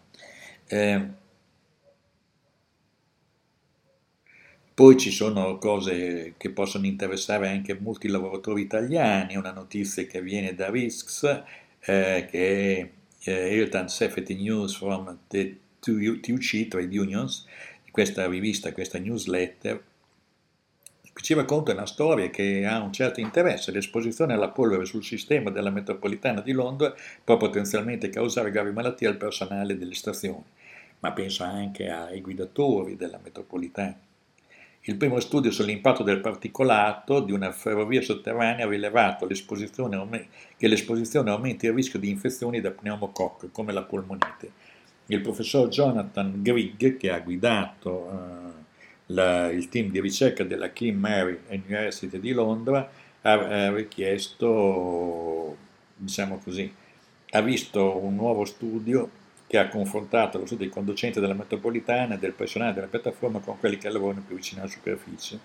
Eh, 0.68 1.06
poi 4.72 4.96
ci 4.96 5.10
sono 5.10 5.58
cose 5.58 6.34
che 6.36 6.50
possono 6.50 6.86
interessare 6.86 7.48
anche 7.48 7.76
molti 7.76 8.06
lavoratori 8.06 8.62
italiani, 8.62 9.34
una 9.34 9.50
notizia 9.50 10.04
che 10.04 10.22
viene 10.22 10.54
da 10.54 10.70
Risks, 10.70 11.24
eh, 11.80 12.28
che 12.30 12.92
è 13.24 13.28
eh, 13.28 13.88
Safety 13.88 14.36
News 14.36 14.76
from 14.76 15.18
the 15.26 15.58
TUC 15.80 16.68
Trade 16.68 16.96
Unions, 16.96 17.46
questa 17.90 18.26
rivista, 18.26 18.72
questa 18.72 18.98
newsletter, 18.98 19.82
ci 21.22 21.34
racconta 21.34 21.72
una 21.72 21.86
storia 21.86 22.30
che 22.30 22.64
ha 22.64 22.80
un 22.80 22.92
certo 22.92 23.20
interesse. 23.20 23.72
L'esposizione 23.72 24.32
alla 24.32 24.48
polvere 24.48 24.84
sul 24.84 25.04
sistema 25.04 25.50
della 25.50 25.70
metropolitana 25.70 26.40
di 26.40 26.52
Londra 26.52 26.94
può 27.22 27.36
potenzialmente 27.36 28.08
causare 28.08 28.50
gravi 28.50 28.72
malattie 28.72 29.08
al 29.08 29.16
personale 29.16 29.76
delle 29.76 29.94
stazioni, 29.94 30.44
ma 31.00 31.12
penso 31.12 31.44
anche 31.44 31.90
ai 31.90 32.20
guidatori 32.20 32.96
della 32.96 33.20
metropolitana. 33.22 33.96
Il 34.84 34.96
primo 34.96 35.20
studio 35.20 35.50
sull'impatto 35.50 36.02
del 36.02 36.20
particolato 36.20 37.20
di 37.20 37.32
una 37.32 37.52
ferrovia 37.52 38.00
sotterranea 38.00 38.64
ha 38.64 38.68
rilevato 38.68 39.26
l'esposizione, 39.26 40.28
che 40.56 40.68
l'esposizione 40.68 41.28
aumenta 41.28 41.66
il 41.66 41.74
rischio 41.74 41.98
di 41.98 42.08
infezioni 42.08 42.62
da 42.62 42.70
pneumococco, 42.70 43.50
come 43.52 43.74
la 43.74 43.82
polmonite. 43.82 44.52
Il 45.10 45.22
professor 45.22 45.66
Jonathan 45.66 46.40
Grigg, 46.40 46.96
che 46.96 47.10
ha 47.10 47.18
guidato 47.18 47.90
uh, 47.90 48.52
la, 49.06 49.50
il 49.50 49.68
team 49.68 49.90
di 49.90 50.00
ricerca 50.00 50.44
della 50.44 50.70
King 50.70 50.96
Mary 50.96 51.36
University 51.48 52.20
di 52.20 52.30
Londra, 52.30 52.88
ha, 53.22 53.32
ha 53.32 53.74
richiesto, 53.74 55.56
diciamo 55.96 56.38
così, 56.38 56.72
ha 57.30 57.40
visto 57.40 57.96
un 57.96 58.14
nuovo 58.14 58.44
studio 58.44 59.10
che 59.48 59.58
ha 59.58 59.66
confrontato 59.66 60.38
lo 60.38 60.46
studio 60.46 60.66
dei 60.66 60.72
conducenti 60.72 61.18
della 61.18 61.34
metropolitana 61.34 62.14
e 62.14 62.18
del 62.18 62.32
personale 62.32 62.72
della 62.72 62.86
piattaforma 62.86 63.40
con 63.40 63.58
quelli 63.58 63.78
che 63.78 63.90
lavorano 63.90 64.22
più 64.24 64.36
vicino 64.36 64.60
alla 64.60 64.70
superficie. 64.70 65.40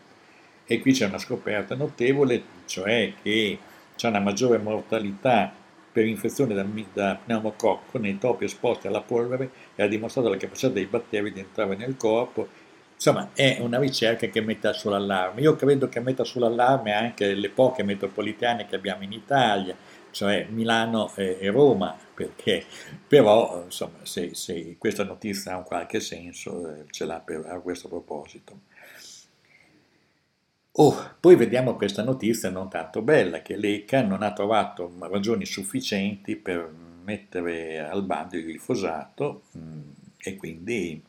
E 0.68 0.80
qui 0.80 0.94
c'è 0.94 1.08
una 1.08 1.18
scoperta 1.18 1.74
notevole, 1.74 2.40
cioè 2.68 3.14
che 3.24 3.58
c'è 3.96 4.10
una 4.10 4.20
maggiore 4.20 4.60
mortalità 4.60 5.52
per 5.96 6.06
infezione 6.06 6.54
da, 6.54 6.68
da 6.92 7.18
pneumococco 7.24 7.98
nei 8.00 8.18
topi 8.18 8.44
esposti 8.44 8.88
alla 8.88 9.00
polvere 9.00 9.50
e 9.76 9.84
ha 9.84 9.88
dimostrato 9.88 10.28
la 10.28 10.36
capacità 10.36 10.68
dei 10.68 10.88
batteri 10.88 11.32
di 11.32 11.40
entrare 11.40 11.78
nel 11.78 11.96
corpo. 11.96 12.50
Insomma, 12.96 13.30
è 13.34 13.60
una 13.62 13.80
ricerca 13.80 14.28
che 14.28 14.42
mette 14.42 14.74
sull'allarme. 14.74 15.40
Io 15.40 15.56
credo 15.56 15.88
che 15.88 16.02
metta 16.02 16.26
sull'allarme 16.26 16.92
anche 16.92 17.34
le 17.34 17.50
poche 17.50 17.84
metropolitane 17.84 18.66
che 18.66 18.76
abbiamo 18.76 19.04
in 19.04 19.14
Italia, 19.14 19.74
cioè 20.12 20.46
Milano 20.50 21.14
e, 21.16 21.50
Roma, 21.50 21.98
perché 22.14 22.66
però 23.08 23.64
insomma, 23.64 24.00
se, 24.04 24.36
se, 24.36 24.76
questa 24.78 25.06
notizia 25.06 25.54
ha 25.54 25.58
un 25.58 25.64
qualche 25.64 26.02
senso 26.02 26.76
eh, 26.76 26.84
ce 26.90 27.06
l'ha 27.06 27.22
per, 27.22 27.46
a 27.48 27.58
questo 27.62 27.88
proposito. 27.88 28.64
Oh, 30.78 31.16
poi 31.22 31.38
vediamo 31.38 31.76
questa 31.76 32.04
notizia 32.04 32.50
non 32.50 32.70
tanto 32.70 33.02
bella, 33.02 33.42
che 33.42 33.56
l'ECA 33.56 34.02
non 34.02 34.22
ha 34.24 34.34
trovato 34.34 34.92
ragioni 35.00 35.46
sufficienti 35.46 36.36
per 36.36 36.70
mettere 37.04 37.80
al 37.80 38.04
bando 38.04 38.36
il 38.36 38.46
glifosato 38.46 39.44
mm, 39.58 39.82
e 40.18 40.36
quindi 40.36 41.02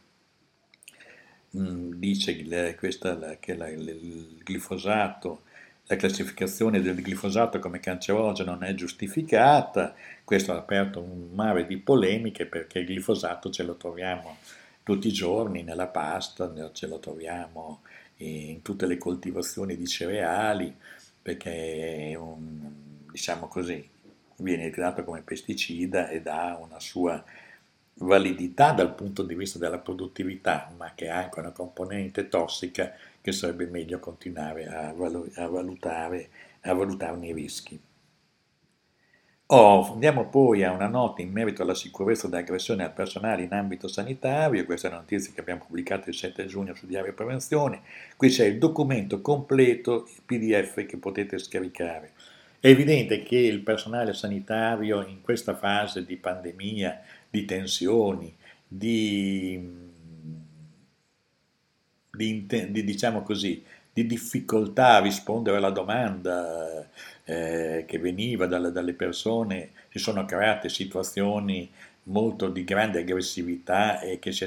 mm, 1.57 1.93
dice 1.95 2.77
questa, 2.77 3.39
che 3.41 3.57
la, 3.57 3.69
il 3.69 4.41
glifosato 4.45 5.43
la 5.89 5.97
classificazione 5.97 6.81
del 6.81 6.97
glifosato 6.97 7.59
come 7.59 7.81
cancerogeno 7.81 8.53
non 8.53 8.65
è 8.65 8.75
giustificata, 8.75 9.95
questo 10.25 10.53
ha 10.53 10.57
aperto 10.57 11.01
un 11.01 11.31
mare 11.33 11.67
di 11.67 11.77
polemiche 11.77 12.47
perché 12.47 12.81
il 12.81 12.87
glifosato 12.87 13.51
ce 13.51 13.63
lo 13.63 13.77
troviamo 13.77 14.37
tutti 14.83 15.09
i 15.09 15.13
giorni 15.13 15.63
nella 15.63 15.87
pasta, 15.89 16.53
ce 16.73 16.87
lo 16.87 16.99
troviamo 16.99 17.81
in 18.19 18.63
tutte 18.63 18.87
le 18.87 18.99
coltivazioni 18.99 19.77
di 19.77 19.87
cereali, 19.87 20.75
perché 21.21 22.15
un, 22.19 22.71
diciamo 23.11 23.49
così, 23.49 23.89
viene 24.37 24.71
trattato 24.71 25.05
come 25.05 25.23
pesticida 25.23 26.09
ed 26.09 26.27
ha 26.27 26.57
una 26.59 26.81
sua 26.81 27.23
validità 27.99 28.73
dal 28.73 28.95
punto 28.95 29.23
di 29.23 29.35
vista 29.35 29.59
della 29.59 29.79
produttività, 29.79 30.73
ma 30.77 30.93
che 30.95 31.09
ha 31.09 31.23
anche 31.23 31.41
una 31.41 31.51
componente 31.51 32.29
tossica 32.29 32.93
che 33.21 33.33
sarebbe 33.33 33.67
meglio 33.67 33.99
continuare 33.99 34.67
a, 34.67 34.93
valutare, 34.93 36.29
a 36.63 36.73
valutarne 36.73 37.29
i 37.29 37.33
rischi. 37.33 37.81
Oh, 39.49 39.93
andiamo 39.93 40.29
poi 40.29 40.65
a 40.65 40.73
una 40.73 40.89
nota 40.89 41.23
in 41.23 41.31
merito 41.31 41.63
alla 41.63 41.75
sicurezza 41.75 42.27
dell'aggressione 42.27 42.83
al 42.83 42.93
personale 42.93 43.45
in 43.45 43.53
ambito 43.53 43.87
sanitario, 43.87 44.65
questa 44.65 44.89
è 44.89 44.91
una 44.91 45.01
notizia 45.01 45.33
che 45.33 45.41
abbiamo 45.41 45.63
pubblicato 45.65 46.09
il 46.09 46.17
7 46.17 46.47
giugno 46.47 46.75
su 46.75 46.85
Diario 46.85 47.15
Prevenzione, 47.15 47.83
qui 48.17 48.29
c'è 48.29 48.45
il 48.45 48.59
documento 48.59 49.21
completo, 49.21 50.09
il 50.09 50.23
PDF 50.27 50.85
che 50.85 50.97
potete 50.97 51.39
scaricare. 51.39 52.15
È 52.59 52.67
evidente 52.67 53.23
che 53.23 53.37
il 53.39 53.61
personale 53.61 54.15
sanitario 54.15 55.07
in 55.07 55.21
questa 55.23 55.55
fase 55.55 56.05
di 56.05 56.17
pandemia, 56.17 57.01
di 57.31 57.45
tensioni, 57.45 58.35
di 58.67 59.85
di, 62.17 62.47
di, 62.47 62.85
diciamo 62.85 63.23
così, 63.23 63.63
di 63.97 64.05
difficoltà 64.05 64.97
a 64.97 65.01
rispondere 65.01 65.57
alla 65.57 65.71
domanda 65.71 66.87
eh, 67.25 67.87
che 67.89 67.99
veniva 67.99 68.45
dalle, 68.45 68.71
dalle, 68.71 68.93
persone, 68.93 69.71
si 69.89 69.99
sono 69.99 70.27
create 70.27 70.69
situazioni 70.69 71.71
molto 72.05 72.51
di 72.51 72.63
grande 72.63 72.99
aggressività 72.99 74.01
e 74.01 74.19
che, 74.19 74.33
è, 74.33 74.47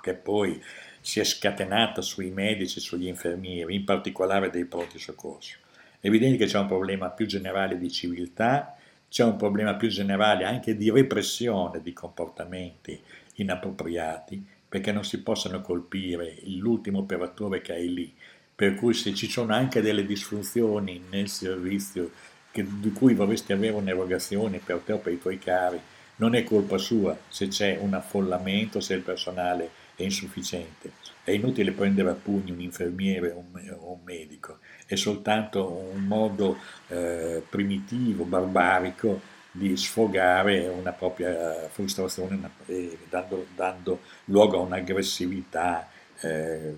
che 0.00 0.14
poi 0.14 0.62
si 1.00 1.18
è 1.18 1.24
scatenata 1.24 2.02
sui 2.02 2.30
medici 2.30 2.78
sugli 2.78 3.08
infermieri, 3.08 3.74
in 3.74 3.82
particolare 3.82 4.48
dei 4.48 4.64
pronti 4.64 5.00
soccorso. 5.00 5.56
È 5.98 6.06
evidente 6.06 6.36
che 6.36 6.46
c'è 6.46 6.60
un 6.60 6.68
problema 6.68 7.10
più 7.10 7.26
generale 7.26 7.76
di 7.76 7.90
civiltà, 7.90 8.76
c'è 9.08 9.24
un 9.24 9.34
problema 9.34 9.74
più 9.74 9.88
generale 9.88 10.44
anche 10.44 10.76
di 10.76 10.88
repressione 10.88 11.82
di 11.82 11.92
comportamenti 11.92 12.96
inappropriati 13.34 14.60
perché 14.72 14.90
non 14.90 15.04
si 15.04 15.20
possono 15.20 15.60
colpire 15.60 16.36
l'ultimo 16.44 17.00
operatore 17.00 17.60
che 17.60 17.74
hai 17.74 17.92
lì. 17.92 18.14
Per 18.54 18.74
cui 18.74 18.94
se 18.94 19.14
ci 19.14 19.28
sono 19.30 19.54
anche 19.54 19.80
delle 19.80 20.04
disfunzioni 20.04 21.02
nel 21.10 21.28
servizio 21.28 22.10
che, 22.50 22.64
di 22.68 22.92
cui 22.92 23.14
vorresti 23.14 23.52
avere 23.52 23.74
un'erogazione 23.74 24.60
per 24.64 24.78
te 24.78 24.92
o 24.92 24.98
per 24.98 25.12
i 25.12 25.20
tuoi 25.20 25.38
cari, 25.38 25.80
non 26.16 26.34
è 26.34 26.44
colpa 26.44 26.78
sua 26.78 27.16
se 27.28 27.48
c'è 27.48 27.78
un 27.80 27.94
affollamento, 27.94 28.80
se 28.80 28.94
il 28.94 29.00
personale 29.00 29.70
è 29.96 30.02
insufficiente. 30.02 30.92
È 31.24 31.30
inutile 31.30 31.72
prendere 31.72 32.10
a 32.10 32.14
pugni 32.14 32.50
un 32.50 32.60
infermiere 32.60 33.30
o 33.30 33.38
un, 33.38 33.76
un, 33.80 33.98
medico, 34.04 34.58
è 34.86 34.96
soltanto 34.96 35.68
un 35.92 36.02
modo 36.02 36.58
eh, 36.88 37.42
primitivo, 37.48 38.24
barbarico 38.24 39.20
di 39.50 39.76
sfogare 39.76 40.66
una 40.66 40.92
propria 40.92 41.68
frustrazione 41.68 42.50
eh, 42.66 42.98
dando, 43.08 43.46
dando 43.54 44.00
luogo 44.26 44.58
a 44.58 44.62
un'aggressività 44.62 45.88
eh, 46.20 46.74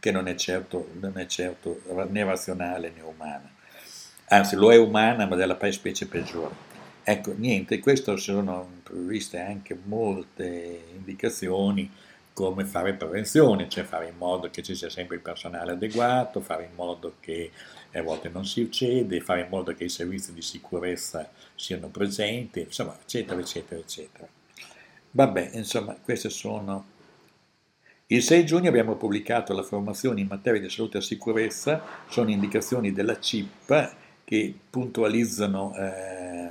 che 0.00 0.10
non 0.10 0.26
è, 0.26 0.34
certo, 0.34 0.88
non 0.98 1.18
è 1.18 1.26
certo 1.26 1.82
né 2.08 2.24
razionale 2.24 2.90
né 2.92 3.02
umana. 3.02 3.48
Anzi, 4.28 4.56
lo 4.56 4.72
è 4.72 4.76
umana, 4.76 5.26
ma 5.26 5.36
della 5.36 5.58
specie 5.70 6.06
peggiore. 6.06 6.68
Ecco, 7.04 7.34
niente, 7.36 7.78
questo 7.80 8.16
sono 8.16 8.78
previste 8.82 9.38
anche 9.38 9.78
molte 9.84 10.84
indicazioni 10.94 11.90
come 12.32 12.64
fare 12.64 12.94
prevenzione, 12.94 13.68
cioè 13.68 13.84
fare 13.84 14.08
in 14.08 14.16
modo 14.16 14.48
che 14.50 14.62
ci 14.62 14.74
sia 14.74 14.88
sempre 14.88 15.16
il 15.16 15.22
personale 15.22 15.72
adeguato, 15.72 16.40
fare 16.40 16.64
in 16.64 16.74
modo 16.74 17.16
che 17.20 17.50
a 17.92 18.02
volte 18.02 18.28
non 18.28 18.46
si 18.46 18.62
uccede, 18.62 19.20
fare 19.20 19.42
in 19.42 19.48
modo 19.48 19.74
che 19.74 19.84
i 19.84 19.88
servizi 19.88 20.32
di 20.32 20.40
sicurezza 20.40 21.28
siano 21.54 21.88
presenti, 21.88 22.60
insomma, 22.60 22.96
eccetera, 23.02 23.40
eccetera, 23.40 23.80
eccetera. 23.80 24.28
Vabbè, 25.10 25.50
insomma, 25.54 25.96
queste 26.02 26.30
sono... 26.30 26.89
Il 28.12 28.24
6 28.24 28.44
giugno 28.44 28.68
abbiamo 28.68 28.96
pubblicato 28.96 29.54
la 29.54 29.62
formazione 29.62 30.20
in 30.20 30.26
materia 30.26 30.60
di 30.60 30.68
salute 30.68 30.98
e 30.98 31.00
sicurezza, 31.00 31.80
sono 32.08 32.28
indicazioni 32.30 32.90
della 32.92 33.20
CIP 33.20 33.94
che 34.24 34.52
puntualizzano 34.68 35.76
eh, 35.76 36.50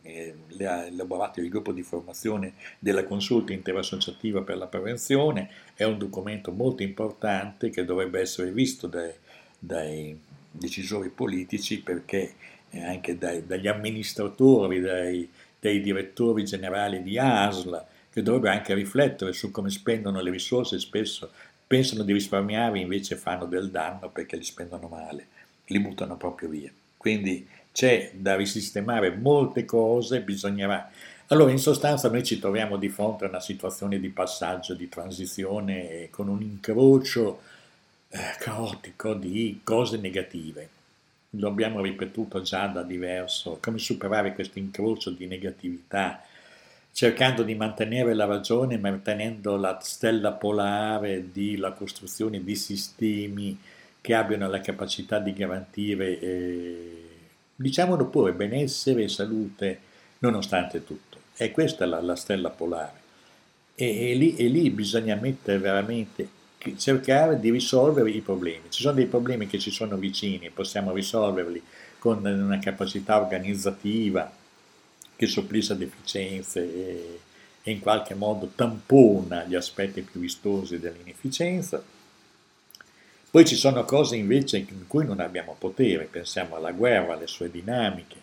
eh 0.00 0.34
elaborato 0.56 1.40
il 1.40 1.50
gruppo 1.50 1.72
di 1.72 1.82
formazione 1.82 2.54
della 2.78 3.04
consulta 3.04 3.52
interassociativa 3.52 4.40
per 4.40 4.56
la 4.56 4.66
prevenzione, 4.66 5.50
è 5.74 5.84
un 5.84 5.98
documento 5.98 6.52
molto 6.52 6.82
importante 6.82 7.68
che 7.68 7.84
dovrebbe 7.84 8.20
essere 8.20 8.50
visto 8.50 8.86
dai, 8.86 9.12
dai 9.58 10.18
decisori 10.50 11.10
politici 11.10 11.82
perché 11.82 12.32
anche 12.72 13.18
dai, 13.18 13.44
dagli 13.46 13.68
amministratori, 13.68 14.80
dai, 14.80 15.28
dai 15.60 15.82
direttori 15.82 16.44
generali 16.44 17.02
di 17.02 17.18
ASL, 17.18 17.84
che 18.18 18.24
dovrebbero 18.24 18.54
anche 18.54 18.74
riflettere 18.74 19.32
su 19.32 19.50
come 19.52 19.70
spendono 19.70 20.20
le 20.20 20.30
risorse, 20.30 20.80
spesso 20.80 21.30
pensano 21.66 22.02
di 22.02 22.12
risparmiare, 22.12 22.80
invece 22.80 23.14
fanno 23.16 23.44
del 23.44 23.70
danno 23.70 24.10
perché 24.10 24.36
li 24.36 24.42
spendono 24.42 24.88
male, 24.88 25.26
li 25.66 25.78
buttano 25.78 26.16
proprio 26.16 26.48
via. 26.48 26.70
Quindi 26.96 27.46
c'è 27.72 28.12
da 28.14 28.34
risistemare 28.34 29.14
molte 29.14 29.64
cose, 29.64 30.20
bisognerà... 30.22 30.90
Allora, 31.28 31.50
in 31.50 31.58
sostanza, 31.58 32.10
noi 32.10 32.24
ci 32.24 32.38
troviamo 32.38 32.76
di 32.76 32.88
fronte 32.88 33.26
a 33.26 33.28
una 33.28 33.40
situazione 33.40 34.00
di 34.00 34.08
passaggio, 34.08 34.74
di 34.74 34.88
transizione, 34.88 36.08
con 36.10 36.26
un 36.28 36.40
incrocio 36.40 37.42
eh, 38.08 38.18
caotico 38.38 39.12
di 39.14 39.60
cose 39.62 39.98
negative. 39.98 40.68
Lo 41.32 41.48
abbiamo 41.48 41.82
ripetuto 41.82 42.40
già 42.40 42.66
da 42.66 42.82
diverso, 42.82 43.58
come 43.60 43.78
superare 43.78 44.32
questo 44.32 44.58
incrocio 44.58 45.10
di 45.10 45.26
negatività, 45.26 46.24
cercando 46.98 47.44
di 47.44 47.54
mantenere 47.54 48.12
la 48.12 48.24
ragione, 48.24 48.76
mantenendo 48.76 49.54
la 49.54 49.78
stella 49.80 50.32
polare 50.32 51.30
della 51.30 51.70
costruzione 51.70 52.42
di 52.42 52.56
sistemi 52.56 53.56
che 54.00 54.14
abbiano 54.14 54.48
la 54.48 54.60
capacità 54.60 55.20
di 55.20 55.32
garantire, 55.32 56.18
eh, 56.18 57.04
diciamolo 57.54 58.06
pure, 58.06 58.32
benessere 58.32 59.04
e 59.04 59.08
salute 59.08 59.78
nonostante 60.18 60.82
tutto. 60.82 61.18
E 61.36 61.52
questa 61.52 61.84
è 61.84 61.86
la, 61.86 62.00
la 62.00 62.16
stella 62.16 62.50
polare. 62.50 62.98
E, 63.76 64.10
e, 64.10 64.14
lì, 64.16 64.34
e 64.34 64.48
lì 64.48 64.68
bisogna 64.70 65.14
mettere 65.14 65.58
veramente 65.58 66.28
cercare 66.78 67.38
di 67.38 67.52
risolvere 67.52 68.10
i 68.10 68.22
problemi. 68.22 68.70
Ci 68.70 68.82
sono 68.82 68.94
dei 68.96 69.06
problemi 69.06 69.46
che 69.46 69.60
ci 69.60 69.70
sono 69.70 69.96
vicini, 69.96 70.50
possiamo 70.50 70.92
risolverli 70.92 71.62
con 72.00 72.26
una 72.26 72.58
capacità 72.58 73.20
organizzativa 73.20 74.37
che 75.18 75.26
sopplisce 75.26 75.76
deficienze 75.76 76.60
e, 76.60 77.20
e 77.64 77.70
in 77.72 77.80
qualche 77.80 78.14
modo 78.14 78.52
tampona 78.54 79.42
gli 79.42 79.56
aspetti 79.56 80.02
più 80.02 80.20
vistosi 80.20 80.78
dell'inefficienza. 80.78 81.82
Poi 83.28 83.44
ci 83.44 83.56
sono 83.56 83.84
cose 83.84 84.14
invece 84.14 84.58
in 84.58 84.86
cui 84.86 85.04
non 85.04 85.18
abbiamo 85.18 85.56
potere, 85.58 86.04
pensiamo 86.04 86.54
alla 86.54 86.70
guerra, 86.70 87.14
alle 87.14 87.26
sue 87.26 87.50
dinamiche, 87.50 88.16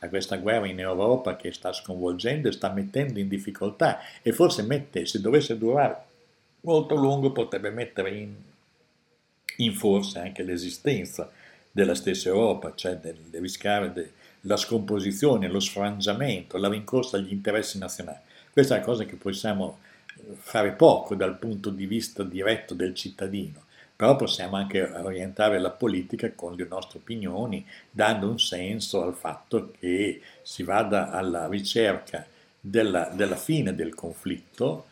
a 0.00 0.08
questa 0.08 0.36
guerra 0.36 0.66
in 0.66 0.78
Europa 0.78 1.36
che 1.36 1.52
sta 1.52 1.72
sconvolgendo 1.72 2.48
e 2.48 2.52
sta 2.52 2.70
mettendo 2.70 3.18
in 3.18 3.28
difficoltà 3.28 4.00
e 4.20 4.32
forse 4.32 4.60
mette, 4.62 5.06
se 5.06 5.22
dovesse 5.22 5.56
durare 5.56 5.96
molto 6.60 6.94
lungo 6.96 7.32
potrebbe 7.32 7.70
mettere 7.70 8.10
in, 8.10 8.34
in 9.56 9.72
forza 9.72 10.20
anche 10.20 10.42
l'esistenza 10.42 11.32
della 11.70 11.94
stessa 11.94 12.28
Europa, 12.28 12.74
cioè 12.74 12.96
del, 12.96 13.16
del 13.30 13.40
rischiare 13.40 13.90
de, 13.90 14.12
la 14.42 14.56
scomposizione, 14.56 15.48
lo 15.48 15.60
sfrangiamento, 15.60 16.56
la 16.58 16.68
rincorsa 16.68 17.16
agli 17.16 17.32
interessi 17.32 17.78
nazionali. 17.78 18.18
Questa 18.52 18.74
è 18.74 18.78
una 18.78 18.86
cosa 18.86 19.04
che 19.04 19.16
possiamo 19.16 19.78
fare 20.34 20.72
poco 20.72 21.14
dal 21.14 21.38
punto 21.38 21.70
di 21.70 21.86
vista 21.86 22.22
diretto 22.22 22.74
del 22.74 22.94
cittadino, 22.94 23.64
però 23.94 24.16
possiamo 24.16 24.56
anche 24.56 24.82
orientare 24.82 25.58
la 25.58 25.70
politica 25.70 26.32
con 26.32 26.54
le 26.54 26.66
nostre 26.68 26.98
opinioni, 26.98 27.66
dando 27.90 28.28
un 28.28 28.38
senso 28.38 29.02
al 29.02 29.14
fatto 29.14 29.72
che 29.78 30.20
si 30.42 30.62
vada 30.62 31.10
alla 31.10 31.48
ricerca 31.48 32.26
della, 32.60 33.10
della 33.14 33.36
fine 33.36 33.74
del 33.74 33.94
conflitto, 33.94 34.86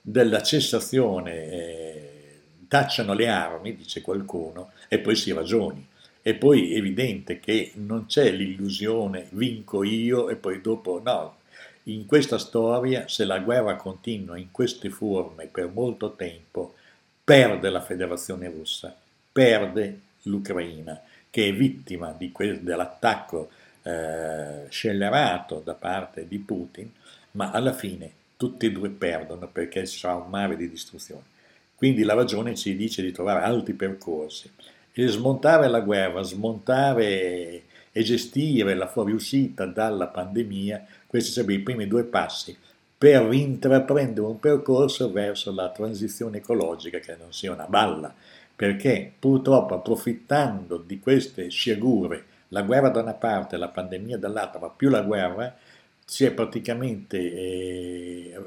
della 0.00 0.42
cessazione, 0.42 1.32
eh, 1.50 2.40
tacciano 2.68 3.14
le 3.14 3.28
armi, 3.28 3.76
dice 3.76 4.00
qualcuno, 4.00 4.72
e 4.88 4.98
poi 4.98 5.16
si 5.16 5.32
ragioni. 5.32 5.86
E 6.26 6.34
poi 6.36 6.72
è 6.72 6.78
evidente 6.78 7.38
che 7.38 7.72
non 7.74 8.06
c'è 8.06 8.30
l'illusione 8.30 9.26
vinco 9.32 9.82
io 9.84 10.30
e 10.30 10.36
poi 10.36 10.62
dopo 10.62 10.98
no. 11.04 11.36
In 11.82 12.06
questa 12.06 12.38
storia, 12.38 13.06
se 13.08 13.26
la 13.26 13.40
guerra 13.40 13.76
continua 13.76 14.38
in 14.38 14.50
queste 14.50 14.88
forme 14.88 15.48
per 15.48 15.68
molto 15.68 16.14
tempo, 16.14 16.76
perde 17.22 17.68
la 17.68 17.82
federazione 17.82 18.48
russa, 18.48 18.96
perde 19.30 20.00
l'Ucraina, 20.22 20.98
che 21.28 21.48
è 21.48 21.52
vittima 21.52 22.16
que- 22.32 22.62
dell'attacco 22.62 23.50
eh, 23.82 24.64
scellerato 24.70 25.60
da 25.62 25.74
parte 25.74 26.26
di 26.26 26.38
Putin, 26.38 26.90
ma 27.32 27.50
alla 27.50 27.74
fine 27.74 28.10
tutti 28.38 28.64
e 28.64 28.72
due 28.72 28.88
perdono 28.88 29.46
perché 29.46 29.86
ci 29.86 29.98
sarà 29.98 30.14
un 30.14 30.30
mare 30.30 30.56
di 30.56 30.70
distruzione. 30.70 31.24
Quindi 31.74 32.02
la 32.02 32.14
ragione 32.14 32.54
ci 32.54 32.74
dice 32.76 33.02
di 33.02 33.12
trovare 33.12 33.44
altri 33.44 33.74
percorsi 33.74 34.50
e 35.02 35.08
smontare 35.08 35.68
la 35.68 35.80
guerra, 35.80 36.22
smontare 36.22 37.62
e 37.90 38.02
gestire 38.02 38.74
la 38.74 38.86
fuoriuscita 38.86 39.66
dalla 39.66 40.06
pandemia, 40.06 40.86
questi 41.06 41.32
sarebbero 41.32 41.58
i 41.58 41.62
primi 41.62 41.86
due 41.86 42.04
passi 42.04 42.56
per 42.96 43.32
intraprendere 43.32 44.26
un 44.26 44.38
percorso 44.38 45.12
verso 45.12 45.52
la 45.52 45.68
transizione 45.70 46.38
ecologica 46.38 46.98
che 47.00 47.16
non 47.18 47.32
sia 47.32 47.52
una 47.52 47.66
balla, 47.66 48.14
perché 48.56 49.12
purtroppo 49.18 49.74
approfittando 49.74 50.78
di 50.78 51.00
queste 51.00 51.48
sciagure, 51.50 52.24
la 52.48 52.62
guerra 52.62 52.88
da 52.88 53.02
una 53.02 53.14
parte, 53.14 53.56
la 53.56 53.68
pandemia 53.68 54.16
dall'altra, 54.16 54.60
ma 54.60 54.70
più 54.70 54.88
la 54.88 55.02
guerra, 55.02 55.54
si 56.04 56.24
è 56.24 56.30
praticamente 56.30 57.18
eh, 57.18 58.42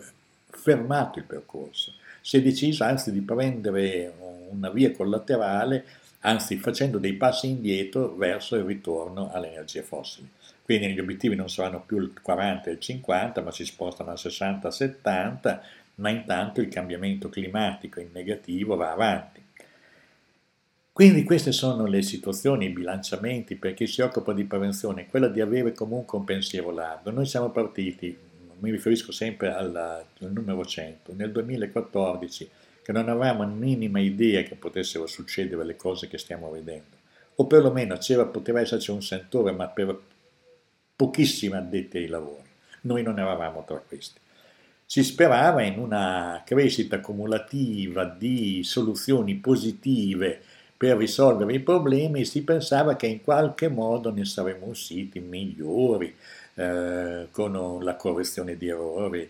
fermato 0.50 1.20
il 1.20 1.26
percorso, 1.26 1.94
si 2.22 2.38
è 2.38 2.42
deciso 2.42 2.84
anzi 2.84 3.12
di 3.12 3.22
prendere 3.22 4.14
una 4.50 4.70
via 4.70 4.92
collaterale, 4.92 5.86
anzi 6.28 6.58
facendo 6.58 6.98
dei 6.98 7.14
passi 7.14 7.48
indietro 7.48 8.14
verso 8.16 8.58
il 8.58 8.66
ritorno 8.66 9.32
alle 9.32 9.52
energie 9.52 9.82
fossili. 9.82 10.30
Quindi 10.62 10.92
gli 10.92 11.00
obiettivi 11.00 11.36
non 11.36 11.50
saranno 11.50 11.82
più 11.86 11.98
il 12.00 12.12
40 12.22 12.70
e 12.70 12.74
il 12.74 12.80
50, 12.80 13.42
ma 13.42 13.52
si 13.52 13.64
spostano 13.64 14.12
al 14.12 14.18
60-70, 14.18 15.60
ma 15.96 16.10
intanto 16.10 16.60
il 16.60 16.68
cambiamento 16.68 17.30
climatico 17.30 18.02
in 18.02 18.10
negativo 18.12 18.76
va 18.76 18.92
avanti. 18.92 19.42
Quindi 20.92 21.24
queste 21.24 21.54
sono 21.54 21.86
le 21.86 22.02
situazioni, 22.02 22.66
i 22.66 22.70
bilanciamenti 22.72 23.56
per 23.56 23.74
chi 23.74 23.88
si 23.88 24.02
occupa 24.02 24.34
di 24.34 24.44
prevenzione, 24.44 25.08
quella 25.08 25.30
di 25.30 25.40
avere 25.40 25.72
comunque 25.72 26.18
un 26.18 26.26
pensiero 26.26 26.72
largo. 26.72 27.12
Noi 27.12 27.26
siamo 27.26 27.52
partiti, 27.52 28.18
mi 28.60 28.72
riferisco 28.72 29.14
sempre 29.14 29.54
alla, 29.54 30.04
al 30.20 30.32
numero 30.32 30.66
100, 30.66 31.14
nel 31.14 31.32
2014, 31.32 32.50
che 32.88 32.94
non 32.94 33.10
avevamo 33.10 33.46
minima 33.46 34.00
idea 34.00 34.44
che 34.44 34.56
potessero 34.56 35.08
succedere 35.08 35.66
le 35.66 35.76
cose 35.76 36.08
che 36.08 36.18
stiamo 36.18 36.50
vedendo, 36.50 36.96
o 37.36 37.46
perlomeno 37.46 37.98
poteva 38.32 38.62
esserci 38.62 38.92
un 38.92 39.02
sentore, 39.02 39.52
ma 39.52 39.68
per 39.68 40.00
pochissimi 40.96 41.58
addetti 41.58 41.98
ai 41.98 42.08
lavori. 42.08 42.48
Noi 42.84 43.04
non 43.04 43.20
eravamo 43.20 43.66
tra 43.68 43.84
questi. 43.86 44.22
Si 44.86 45.04
sperava 45.04 45.64
in 45.64 45.80
una 45.80 46.44
crescita 46.46 47.02
cumulativa 47.02 48.06
di 48.06 48.64
soluzioni 48.64 49.36
positive 49.36 50.40
per 50.78 50.96
risolvere 50.96 51.56
i 51.56 51.60
problemi 51.60 52.24
si 52.24 52.46
pensava 52.46 52.96
che 52.96 53.08
in 53.08 53.22
qualche 53.22 53.68
modo 53.68 54.14
ne 54.14 54.24
saremmo 54.24 54.68
usciti 54.68 55.20
migliori 55.20 56.16
eh, 56.54 57.28
con 57.32 57.84
la 57.84 57.96
correzione 57.98 58.56
di 58.56 58.70
errori 58.70 59.30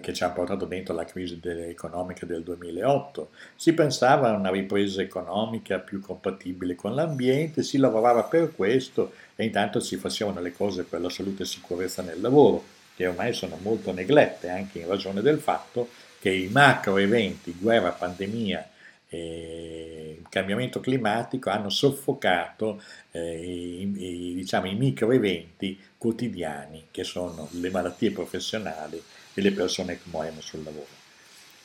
che 0.00 0.12
ci 0.12 0.24
ha 0.24 0.30
portato 0.30 0.64
dentro 0.64 0.94
la 0.94 1.04
crisi 1.04 1.40
economica 1.42 2.26
del 2.26 2.42
2008. 2.42 3.30
Si 3.56 3.72
pensava 3.72 4.30
a 4.30 4.36
una 4.36 4.50
ripresa 4.50 5.02
economica 5.02 5.78
più 5.78 6.00
compatibile 6.00 6.74
con 6.74 6.94
l'ambiente, 6.94 7.62
si 7.62 7.78
lavorava 7.78 8.24
per 8.24 8.54
questo 8.54 9.12
e 9.36 9.44
intanto 9.44 9.80
si 9.80 9.96
facevano 9.96 10.40
le 10.40 10.52
cose 10.52 10.84
per 10.84 11.00
la 11.00 11.10
salute 11.10 11.42
e 11.42 11.46
sicurezza 11.46 12.02
nel 12.02 12.20
lavoro, 12.20 12.62
che 12.96 13.06
ormai 13.06 13.32
sono 13.32 13.58
molto 13.60 13.92
neglette 13.92 14.48
anche 14.48 14.80
in 14.80 14.88
ragione 14.88 15.20
del 15.20 15.38
fatto 15.38 15.88
che 16.20 16.30
i 16.30 16.48
macro 16.48 16.96
eventi, 16.96 17.54
guerra, 17.58 17.90
pandemia 17.90 18.68
eh, 19.14 20.22
cambiamento 20.28 20.80
climatico 20.80 21.50
hanno 21.50 21.68
soffocato 21.68 22.82
eh, 23.12 23.40
i, 23.40 23.82
i, 23.82 24.34
diciamo, 24.34 24.66
i 24.66 24.74
micro 24.74 25.12
eventi 25.12 25.78
quotidiani 25.96 26.88
che 26.90 27.04
sono 27.04 27.48
le 27.52 27.70
malattie 27.70 28.10
professionali 28.10 29.00
e 29.34 29.42
le 29.42 29.52
persone 29.52 29.94
che 29.96 30.04
muoiono 30.10 30.40
sul 30.40 30.62
lavoro. 30.62 31.02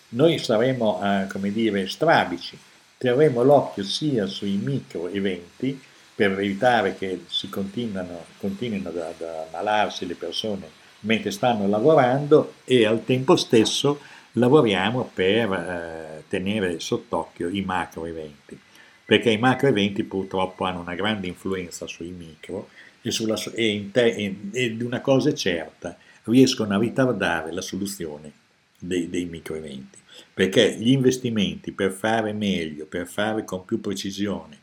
Noi 0.10 0.40
saremo, 0.40 1.00
eh, 1.04 1.28
come 1.28 1.52
dire, 1.52 1.88
strabici, 1.88 2.58
terremo 2.98 3.44
l'occhio 3.44 3.84
sia 3.84 4.26
sui 4.26 4.56
micro 4.56 5.08
eventi 5.08 5.80
per 6.14 6.32
evitare 6.32 6.98
che 6.98 7.24
si 7.28 7.48
continuino, 7.48 8.26
continuino 8.40 8.90
ad 8.90 9.22
ammalarsi 9.22 10.06
le 10.06 10.16
persone 10.16 10.78
mentre 11.02 11.32
stanno 11.32 11.68
lavorando 11.68 12.56
e 12.66 12.86
al 12.86 13.06
tempo 13.06 13.36
stesso 13.36 14.02
lavoriamo 14.34 15.10
per 15.14 15.52
eh, 15.54 16.24
tenere 16.28 16.80
sott'occhio 16.80 17.48
i 17.50 17.62
macro 17.62 18.06
eventi, 18.06 18.60
perché 19.06 19.30
i 19.30 19.38
macro 19.38 19.70
eventi 19.70 20.04
purtroppo 20.04 20.66
hanno 20.66 20.82
una 20.82 20.96
grande 20.96 21.28
influenza 21.28 21.88
sui 21.88 22.10
micro 22.10 22.70
e, 23.02 23.12
sulla, 23.12 23.40
e, 23.54 23.90
te, 23.92 24.08
e, 24.08 24.36
e 24.52 24.78
una 24.82 25.02
cosa 25.02 25.30
è 25.30 25.34
certa, 25.34 25.98
riescono 26.30 26.76
a 26.76 26.80
ritardare 26.80 27.52
la 27.52 27.62
soluzione 27.62 28.32
dei, 28.80 29.10
dei 29.10 29.26
micro 29.26 29.56
eventi, 29.56 29.98
perché 30.34 30.76
gli 30.78 30.92
investimenti 30.92 31.72
per 31.72 31.92
fare 31.92 32.34
meglio, 32.34 32.86
per 32.86 33.08
fare 33.08 33.44
con 33.44 33.66
più 33.66 33.80
precisione, 33.82 34.58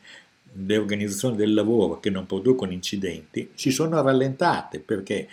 le 0.64 0.76
organizzazioni 0.78 1.36
del 1.36 1.52
lavoro 1.52 2.00
che 2.00 2.08
non 2.08 2.24
producono 2.24 2.72
incidenti 2.72 3.50
si 3.54 3.70
sono 3.70 4.00
rallentate 4.00 4.80
perché 4.80 5.28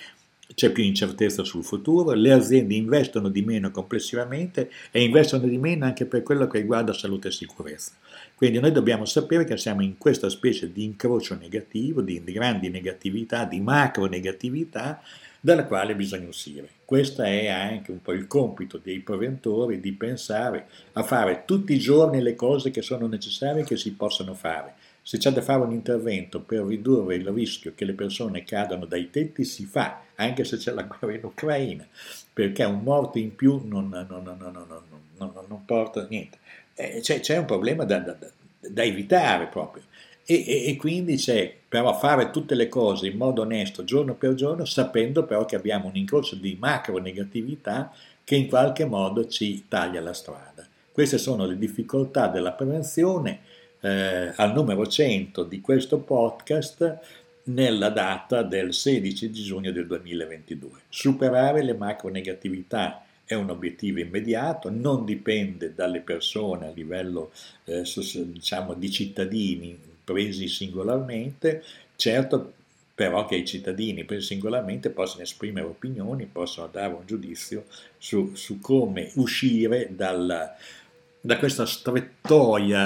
c'è 0.56 0.72
più 0.72 0.84
incertezza 0.84 1.43
sul 1.43 1.63
futuro, 1.63 2.12
le 2.13 2.32
aziende 2.32 2.76
investono 2.76 3.30
di 3.30 3.41
meno 3.41 3.72
complessivamente 3.72 4.69
e 4.91 5.02
investono 5.02 5.48
di 5.48 5.58
meno 5.58 5.86
anche 5.86 6.06
per 6.06 6.22
quello 6.22 6.48
che 6.48 6.60
riguarda 6.60 6.93
salute 6.93 7.30
e 7.30 7.32
sicurezza. 7.32 7.93
Quindi 8.36 8.60
noi 8.60 8.72
dobbiamo 8.72 9.06
sapere 9.06 9.46
che 9.46 9.58
siamo 9.58 9.82
in 9.82 9.98
questa 9.98 10.30
specie 10.30 10.72
di 10.72 10.84
incrocio 10.84 11.36
negativo, 11.36 12.02
di 12.02 12.22
grandi 12.24 12.69
negatività, 12.69 13.46
di 13.46 13.62
macro 13.62 14.06
negatività, 14.06 15.02
dalla 15.46 15.66
quale 15.66 15.94
bisogna 15.94 16.30
uscire. 16.30 16.70
Questo 16.86 17.22
è 17.22 17.50
anche 17.50 17.92
un 17.92 18.02
po' 18.02 18.14
il 18.14 18.28
compito 18.28 18.80
dei 18.82 19.00
preventori 19.00 19.82
di 19.82 19.92
pensare 19.92 20.68
a 20.94 21.04
fare 21.04 21.44
tutti 21.44 21.74
i 21.74 21.80
giorni 21.80 22.22
le 22.22 22.34
cose 22.34 22.72
che 22.72 22.82
sono 22.82 23.08
necessarie 23.08 23.64
e 23.64 23.66
che 23.66 23.76
si 23.76 23.92
possono 23.92 24.36
fare. 24.36 24.74
Se 25.02 25.18
c'è 25.18 25.32
da 25.32 25.42
fare 25.42 25.64
un 25.64 25.74
intervento 25.74 26.40
per 26.40 26.64
ridurre 26.64 27.16
il 27.16 27.28
rischio 27.28 27.74
che 27.76 27.84
le 27.84 27.92
persone 27.92 28.46
cadano 28.46 28.86
dai 28.86 29.10
tetti, 29.10 29.44
si 29.44 29.66
fa, 29.66 30.04
anche 30.16 30.46
se 30.46 30.56
c'è 30.56 30.72
la 30.72 30.84
guerra 30.84 31.14
in 31.14 31.26
Ucraina, 31.26 31.86
perché 32.32 32.64
un 32.64 32.82
morto 32.82 33.18
in 33.18 33.36
più 33.36 33.64
non, 33.66 33.90
non, 33.90 34.24
non, 34.24 35.34
non 35.46 35.66
porta 35.66 36.08
niente. 36.10 36.38
Eh, 36.74 37.02
c'è, 37.02 37.20
c'è, 37.20 37.36
un 37.36 37.46
problema 37.46 37.84
da, 37.84 38.00
da, 38.00 38.16
da 38.62 38.84
evitare 38.84 39.48
proprio. 39.48 39.84
E, 40.26 40.44
e, 40.48 40.68
e, 40.68 40.76
quindi 40.78 41.18
c'è 41.18 41.54
però 41.68 41.98
fare 41.98 42.32
tutte 42.32 42.56
le 42.56 42.70
cose 42.70 43.08
in 43.08 43.18
modo 43.18 43.42
onesto 43.42 43.84
giorno 43.84 44.16
per 44.16 44.36
giorno, 44.36 44.64
sapendo 44.64 45.26
però 45.26 45.46
che 45.46 45.58
abbiamo 45.58 45.88
un 45.88 45.98
incrocio 45.98 46.36
di 46.36 46.56
macro 46.58 46.98
negatività 46.98 47.92
che 48.24 48.36
in 48.36 48.48
qualche 48.48 48.86
modo 48.86 49.28
ci 49.28 49.66
taglia 49.68 50.00
la 50.00 50.14
strada. 50.14 50.66
Queste 50.92 51.18
sono 51.18 51.46
le 51.46 51.58
difficoltà 51.58 52.28
della 52.28 52.54
prevenzione 52.54 53.40
eh, 53.82 54.32
al 54.36 54.54
numero 54.54 54.88
100 54.88 55.44
di 55.44 55.60
questo 55.60 55.98
podcast 55.98 57.00
nella 57.46 57.90
data 57.90 58.44
del 58.44 58.74
16 58.74 59.30
di 59.30 59.44
giugno 59.44 59.72
del 59.72 59.88
2022. 59.88 60.70
Superare 60.88 61.64
le 61.64 61.74
macro 61.74 62.10
negatività 62.10 63.04
è 63.26 63.34
un 63.34 63.50
obiettivo 63.50 64.00
immediato, 64.00 64.70
non 64.70 65.04
dipende 65.04 65.74
dalle 65.74 66.00
persone 66.00 66.68
a 66.68 66.72
livello 66.74 67.32
eh, 67.66 67.84
diciamo, 68.26 68.74
di 68.74 68.90
cittadini 68.90 69.92
presi 70.04 70.48
singolarmente, 70.48 71.63
certo 71.96 72.54
però 72.96 73.26
che 73.26 73.36
i 73.36 73.46
cittadini 73.46 74.04
presi 74.04 74.28
singolarmente 74.28 74.92
possono 74.92 75.24
esprimere 75.24 75.66
opinioni, 75.66 76.30
possono 76.32 76.70
dare 76.72 76.94
un 76.94 77.02
giudizio 77.06 77.66
su, 77.98 78.36
su 78.36 78.60
come 78.60 79.10
uscire 79.16 79.89
dal, 79.96 80.52
da 81.20 81.38
questa 81.38 81.66
strettoia 81.66 82.84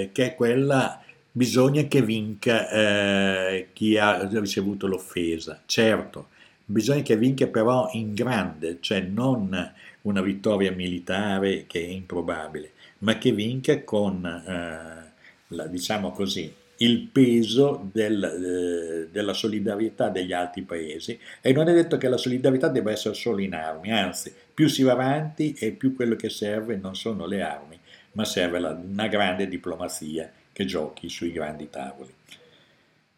eh, 0.00 0.10
che 0.12 0.26
è 0.26 0.34
quella 0.34 1.02
bisogna 1.32 1.82
che 1.84 2.02
vinca 2.02 2.68
eh, 2.68 3.68
chi 3.72 3.96
ha 3.96 4.28
ricevuto 4.28 4.86
l'offesa. 4.86 5.62
Certo, 5.64 6.28
bisogna 6.64 7.02
che 7.02 7.16
vinca 7.16 7.46
però 7.46 7.88
in 7.92 8.14
grande, 8.14 8.78
cioè 8.80 9.00
non 9.00 9.72
una 10.02 10.22
vittoria 10.22 10.72
militare 10.72 11.66
che 11.66 11.80
è 11.80 11.88
improbabile, 11.88 12.72
ma 12.98 13.18
che 13.18 13.32
vinca 13.32 13.82
con 13.82 14.24
eh, 14.24 15.09
la, 15.50 15.66
diciamo 15.66 16.10
così, 16.12 16.52
il 16.78 17.08
peso 17.12 17.88
del, 17.92 18.24
eh, 18.24 19.08
della 19.12 19.32
solidarietà 19.32 20.08
degli 20.08 20.32
altri 20.32 20.62
paesi. 20.62 21.18
E 21.40 21.52
non 21.52 21.68
è 21.68 21.74
detto 21.74 21.98
che 21.98 22.08
la 22.08 22.16
solidarietà 22.16 22.68
debba 22.68 22.90
essere 22.90 23.14
solo 23.14 23.40
in 23.40 23.54
armi, 23.54 23.92
anzi 23.92 24.32
più 24.52 24.68
si 24.68 24.82
va 24.82 24.92
avanti 24.92 25.54
e 25.58 25.72
più 25.72 25.94
quello 25.94 26.16
che 26.16 26.28
serve 26.28 26.76
non 26.76 26.94
sono 26.94 27.26
le 27.26 27.42
armi, 27.42 27.78
ma 28.12 28.24
serve 28.24 28.58
la, 28.58 28.70
una 28.70 29.08
grande 29.08 29.48
diplomazia 29.48 30.30
che 30.52 30.64
giochi 30.64 31.08
sui 31.08 31.32
grandi 31.32 31.70
tavoli. 31.70 32.12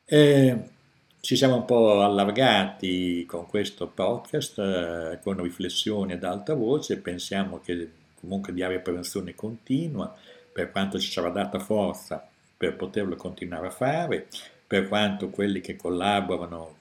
Eh, 0.04 0.58
ci 1.20 1.36
siamo 1.36 1.56
un 1.56 1.64
po' 1.64 2.02
allargati 2.02 3.24
con 3.26 3.46
questo 3.46 3.86
podcast, 3.86 4.58
eh, 4.58 5.18
con 5.22 5.40
riflessioni 5.40 6.12
ad 6.12 6.24
alta 6.24 6.54
voce, 6.54 6.98
pensiamo 6.98 7.60
che 7.60 7.90
comunque 8.18 8.52
di 8.52 8.62
area 8.62 8.80
prevenzione 8.80 9.34
continua, 9.34 10.14
per 10.52 10.70
quanto 10.70 10.98
ci 10.98 11.10
sarà 11.10 11.30
data 11.30 11.58
forza 11.58 12.26
per 12.56 12.76
poterlo 12.76 13.16
continuare 13.16 13.66
a 13.66 13.70
fare, 13.70 14.28
per 14.66 14.88
quanto 14.88 15.30
quelli 15.30 15.60
che 15.60 15.76
collaborano 15.76 16.78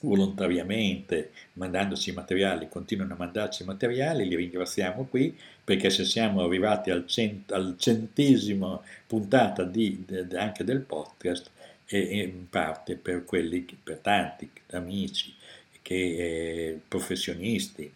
volontariamente 0.00 1.32
mandandoci 1.54 2.12
materiali 2.12 2.68
continuano 2.68 3.14
a 3.14 3.16
mandarci 3.16 3.64
materiali, 3.64 4.28
li 4.28 4.36
ringraziamo 4.36 5.06
qui 5.06 5.36
perché 5.62 5.90
se 5.90 6.04
siamo 6.04 6.44
arrivati 6.44 6.90
al, 6.90 7.06
cent- 7.06 7.52
al 7.52 7.74
centesimo 7.78 8.82
puntata 9.06 9.64
di, 9.64 10.04
de, 10.06 10.26
anche 10.38 10.64
del 10.64 10.80
podcast 10.80 11.50
è 11.84 11.96
in 11.96 12.48
parte 12.48 12.96
per 12.96 13.24
quelli, 13.24 13.66
per 13.82 13.98
tanti 13.98 14.50
amici, 14.70 15.34
che, 15.80 15.94
eh, 15.94 16.80
professionisti, 16.86 17.90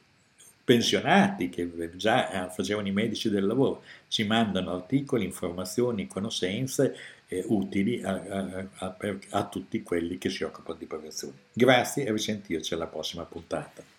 pensionati 0.64 1.48
che 1.48 1.90
già 1.96 2.48
facevano 2.52 2.88
i 2.88 2.92
medici 2.92 3.28
del 3.28 3.46
lavoro, 3.46 3.82
ci 4.08 4.24
mandano 4.24 4.72
articoli, 4.72 5.24
informazioni, 5.24 6.06
conoscenze 6.06 6.96
eh, 7.26 7.44
utili 7.48 8.02
a, 8.02 8.12
a, 8.12 8.66
a, 8.74 8.96
a 9.30 9.46
tutti 9.46 9.82
quelli 9.82 10.18
che 10.18 10.30
si 10.30 10.44
occupano 10.44 10.78
di 10.78 10.86
prevenzione. 10.86 11.34
Grazie 11.52 12.04
e 12.04 12.12
risentirci 12.12 12.74
alla 12.74 12.86
prossima 12.86 13.24
puntata. 13.24 13.91